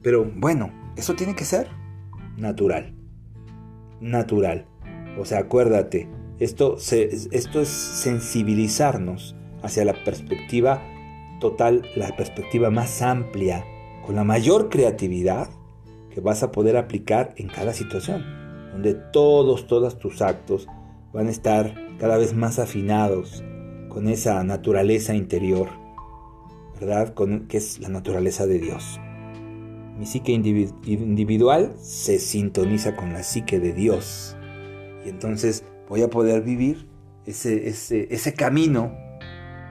Pero 0.01 0.25
bueno, 0.35 0.71
eso 0.97 1.13
tiene 1.13 1.35
que 1.35 1.45
ser 1.45 1.67
natural. 2.37 2.93
Natural. 4.01 4.65
O 5.17 5.25
sea, 5.25 5.39
acuérdate, 5.39 6.09
esto, 6.39 6.77
esto 6.77 7.61
es 7.61 7.67
sensibilizarnos 7.69 9.35
hacia 9.61 9.85
la 9.85 9.93
perspectiva 10.03 10.81
total, 11.39 11.83
la 11.95 12.15
perspectiva 12.15 12.69
más 12.69 13.01
amplia, 13.01 13.63
con 14.05 14.15
la 14.15 14.23
mayor 14.23 14.69
creatividad 14.69 15.49
que 16.09 16.21
vas 16.21 16.43
a 16.43 16.51
poder 16.51 16.77
aplicar 16.77 17.33
en 17.37 17.47
cada 17.47 17.73
situación, 17.73 18.23
donde 18.71 18.93
todos, 18.93 19.67
todos 19.67 19.97
tus 19.99 20.21
actos 20.21 20.67
van 21.13 21.27
a 21.27 21.31
estar 21.31 21.73
cada 21.99 22.17
vez 22.17 22.33
más 22.33 22.59
afinados 22.59 23.43
con 23.89 24.07
esa 24.07 24.43
naturaleza 24.43 25.13
interior, 25.13 25.69
¿verdad? 26.79 27.13
Con, 27.13 27.47
que 27.47 27.57
es 27.57 27.79
la 27.79 27.89
naturaleza 27.89 28.45
de 28.47 28.59
Dios. 28.59 28.99
Mi 29.97 30.07
psique 30.07 30.31
individual 30.31 31.75
se 31.79 32.17
sintoniza 32.17 32.95
con 32.95 33.13
la 33.13 33.21
psique 33.21 33.59
de 33.59 33.73
Dios. 33.73 34.35
Y 35.05 35.09
entonces 35.09 35.63
voy 35.87 36.01
a 36.01 36.09
poder 36.09 36.41
vivir 36.41 36.87
ese, 37.25 37.67
ese, 37.67 38.07
ese 38.09 38.33
camino 38.33 38.91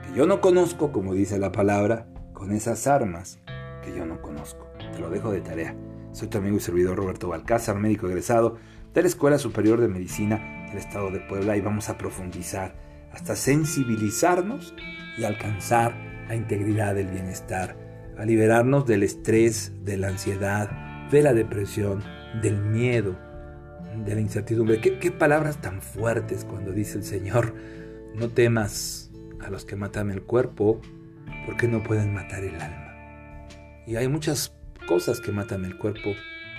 que 0.07 0.17
yo 0.17 0.25
no 0.25 0.39
conozco, 0.39 0.93
como 0.93 1.13
dice 1.13 1.37
la 1.39 1.51
palabra, 1.51 2.07
con 2.31 2.53
esas 2.53 2.87
armas 2.87 3.39
que 3.83 3.93
yo 3.93 4.05
no 4.05 4.21
conozco. 4.21 4.65
Te 4.77 4.99
lo 4.99 5.09
dejo 5.09 5.31
de 5.31 5.41
tarea. 5.41 5.75
Soy 6.13 6.29
tu 6.29 6.37
amigo 6.37 6.55
y 6.55 6.61
servidor 6.61 6.95
Roberto 6.95 7.27
Balcázar, 7.27 7.77
médico 7.77 8.07
egresado 8.07 8.55
de 8.93 9.01
la 9.01 9.07
Escuela 9.07 9.37
Superior 9.37 9.81
de 9.81 9.87
Medicina 9.89 10.62
Estado 10.79 11.11
de 11.11 11.19
Puebla 11.19 11.55
y 11.57 11.61
vamos 11.61 11.89
a 11.89 11.97
profundizar 11.97 12.75
hasta 13.11 13.35
sensibilizarnos 13.35 14.73
y 15.17 15.23
alcanzar 15.23 15.95
la 16.27 16.35
integridad 16.35 16.95
del 16.95 17.07
bienestar, 17.07 17.75
a 18.17 18.25
liberarnos 18.25 18.85
del 18.85 19.03
estrés, 19.03 19.71
de 19.83 19.97
la 19.97 20.07
ansiedad, 20.07 20.69
de 21.11 21.21
la 21.21 21.33
depresión, 21.33 22.03
del 22.41 22.57
miedo, 22.57 23.17
de 24.03 24.15
la 24.15 24.21
incertidumbre. 24.21 24.81
¿Qué, 24.81 24.97
¿Qué, 24.97 25.11
palabras 25.11 25.61
tan 25.61 25.81
fuertes 25.81 26.45
cuando 26.45 26.71
dice 26.71 26.97
el 26.97 27.03
Señor, 27.03 27.53
no 28.15 28.29
temas 28.29 29.11
a 29.39 29.49
los 29.49 29.65
que 29.65 29.75
matan 29.75 30.09
el 30.09 30.23
cuerpo, 30.23 30.81
porque 31.45 31.67
no 31.67 31.83
pueden 31.83 32.13
matar 32.13 32.43
el 32.43 32.55
alma. 32.59 33.47
Y 33.85 33.95
hay 33.95 34.07
muchas 34.07 34.53
cosas 34.87 35.19
que 35.19 35.31
matan 35.31 35.65
el 35.65 35.77
cuerpo, 35.77 36.11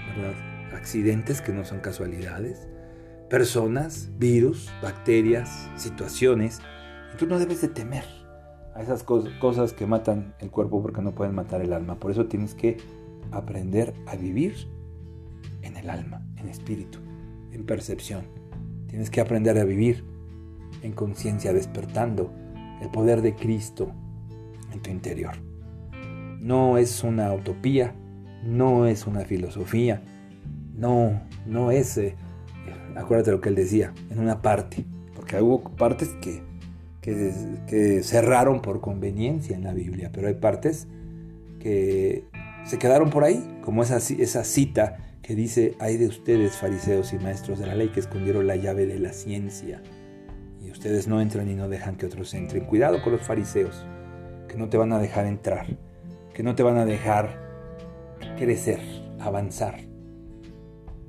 ¿verdad? 0.09 0.35
Accidentes 0.75 1.41
que 1.41 1.53
no 1.53 1.65
son 1.65 1.81
casualidades, 1.81 2.69
personas, 3.29 4.11
virus, 4.19 4.71
bacterias, 4.83 5.69
situaciones. 5.77 6.61
Y 7.13 7.17
tú 7.17 7.27
no 7.27 7.39
debes 7.39 7.61
de 7.61 7.69
temer 7.69 8.05
a 8.75 8.83
esas 8.83 9.05
cosas 9.05 9.73
que 9.73 9.87
matan 9.87 10.35
el 10.41 10.51
cuerpo 10.51 10.83
porque 10.83 11.01
no 11.01 11.15
pueden 11.15 11.35
matar 11.35 11.61
el 11.61 11.73
alma. 11.73 11.99
Por 11.99 12.11
eso 12.11 12.27
tienes 12.27 12.55
que 12.55 12.77
aprender 13.31 13.95
a 14.07 14.17
vivir 14.17 14.69
en 15.63 15.77
el 15.77 15.91
alma, 15.91 16.27
en 16.37 16.49
espíritu, 16.49 16.99
en 17.53 17.65
percepción. 17.65 18.25
Tienes 18.89 19.11
que 19.11 19.21
aprender 19.21 19.59
a 19.59 19.65
vivir 19.65 20.05
en 20.83 20.93
conciencia, 20.93 21.53
despertando 21.53 22.31
el 22.81 22.91
poder 22.91 23.23
de 23.23 23.35
Cristo 23.35 23.91
en 24.73 24.81
tu 24.83 24.91
interior. 24.91 25.35
No 26.41 26.77
es 26.77 27.03
una 27.03 27.33
utopía, 27.33 27.95
no 28.45 28.87
es 28.87 29.07
una 29.07 29.21
filosofía, 29.21 30.03
no, 30.75 31.23
no 31.47 31.71
es, 31.71 31.97
eh, 31.97 32.17
acuérdate 32.97 33.31
lo 33.31 33.41
que 33.41 33.49
él 33.49 33.55
decía, 33.55 33.93
en 34.11 34.19
una 34.19 34.43
parte, 34.43 34.85
porque 35.15 35.41
hubo 35.41 35.63
partes 35.63 36.11
que, 36.21 36.43
que, 37.01 38.03
cerraron 38.03 38.63
por 38.63 38.81
conveniencia 38.81 39.57
en 39.57 39.65
la 39.65 39.73
Biblia, 39.73 40.11
pero 40.13 40.29
hay 40.29 40.35
partes 40.35 40.89
que 41.61 42.25
se 42.65 42.79
quedaron 42.79 43.11
por 43.11 43.25
ahí, 43.25 43.59
como 43.63 43.83
esa, 43.83 43.97
esa 43.97 44.45
cita 44.45 45.17
que 45.23 45.35
dice, 45.35 45.75
hay 45.79 45.97
de 45.97 46.07
ustedes 46.07 46.57
fariseos 46.57 47.13
y 47.13 47.19
maestros 47.19 47.59
de 47.59 47.67
la 47.67 47.75
ley 47.75 47.89
que 47.89 48.01
escondieron 48.01 48.47
la 48.47 48.57
llave 48.57 48.87
de 48.87 48.99
la 48.99 49.13
ciencia 49.13 49.83
y 50.63 50.71
ustedes 50.71 51.09
no 51.09 51.21
entran 51.21 51.49
y 51.49 51.55
no 51.55 51.69
dejan 51.69 51.97
que 51.97 52.07
otros 52.07 52.33
entren. 52.35 52.65
Cuidado 52.65 53.03
con 53.03 53.13
los 53.13 53.23
fariseos, 53.23 53.87
que 54.49 54.57
no 54.57 54.69
te 54.69 54.77
van 54.77 54.93
a 54.93 54.99
dejar 54.99 55.27
entrar, 55.27 55.67
que 56.35 56.43
no 56.43 56.55
te 56.55 56.63
van 56.63 56.77
a 56.77 56.85
dejar 56.85 57.39
crecer, 58.37 58.81
avanzar. 59.19 59.81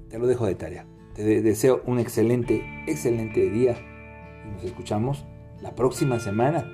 Te 0.09 0.17
lo 0.17 0.27
dejo 0.27 0.45
de 0.45 0.55
tarea. 0.55 0.85
Te 1.15 1.41
deseo 1.41 1.81
un 1.85 1.97
excelente, 1.97 2.61
excelente 2.87 3.49
día 3.49 3.77
nos 4.53 4.65
escuchamos 4.65 5.25
la 5.61 5.73
próxima 5.73 6.19
semana 6.19 6.69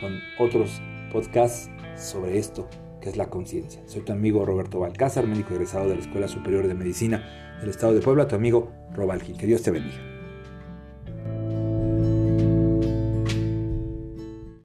con 0.00 0.16
otros 0.38 0.80
podcasts 1.12 1.68
sobre 1.96 2.38
esto 2.38 2.68
que 3.00 3.08
es 3.08 3.16
la 3.16 3.30
conciencia. 3.30 3.82
Soy 3.86 4.02
tu 4.02 4.12
amigo 4.12 4.46
Roberto 4.46 4.78
Balcázar, 4.78 5.26
médico 5.26 5.54
egresado 5.54 5.88
de 5.88 5.96
la 5.96 6.02
Escuela 6.02 6.28
Superior 6.28 6.68
de 6.68 6.74
Medicina 6.74 7.58
del 7.60 7.70
Estado 7.70 7.92
de 7.92 8.00
Puebla, 8.00 8.28
tu 8.28 8.36
amigo 8.36 8.70
Robalgi. 8.94 9.32
Que 9.32 9.46
Dios 9.46 9.62
te 9.62 9.72
bendiga. 9.72 10.09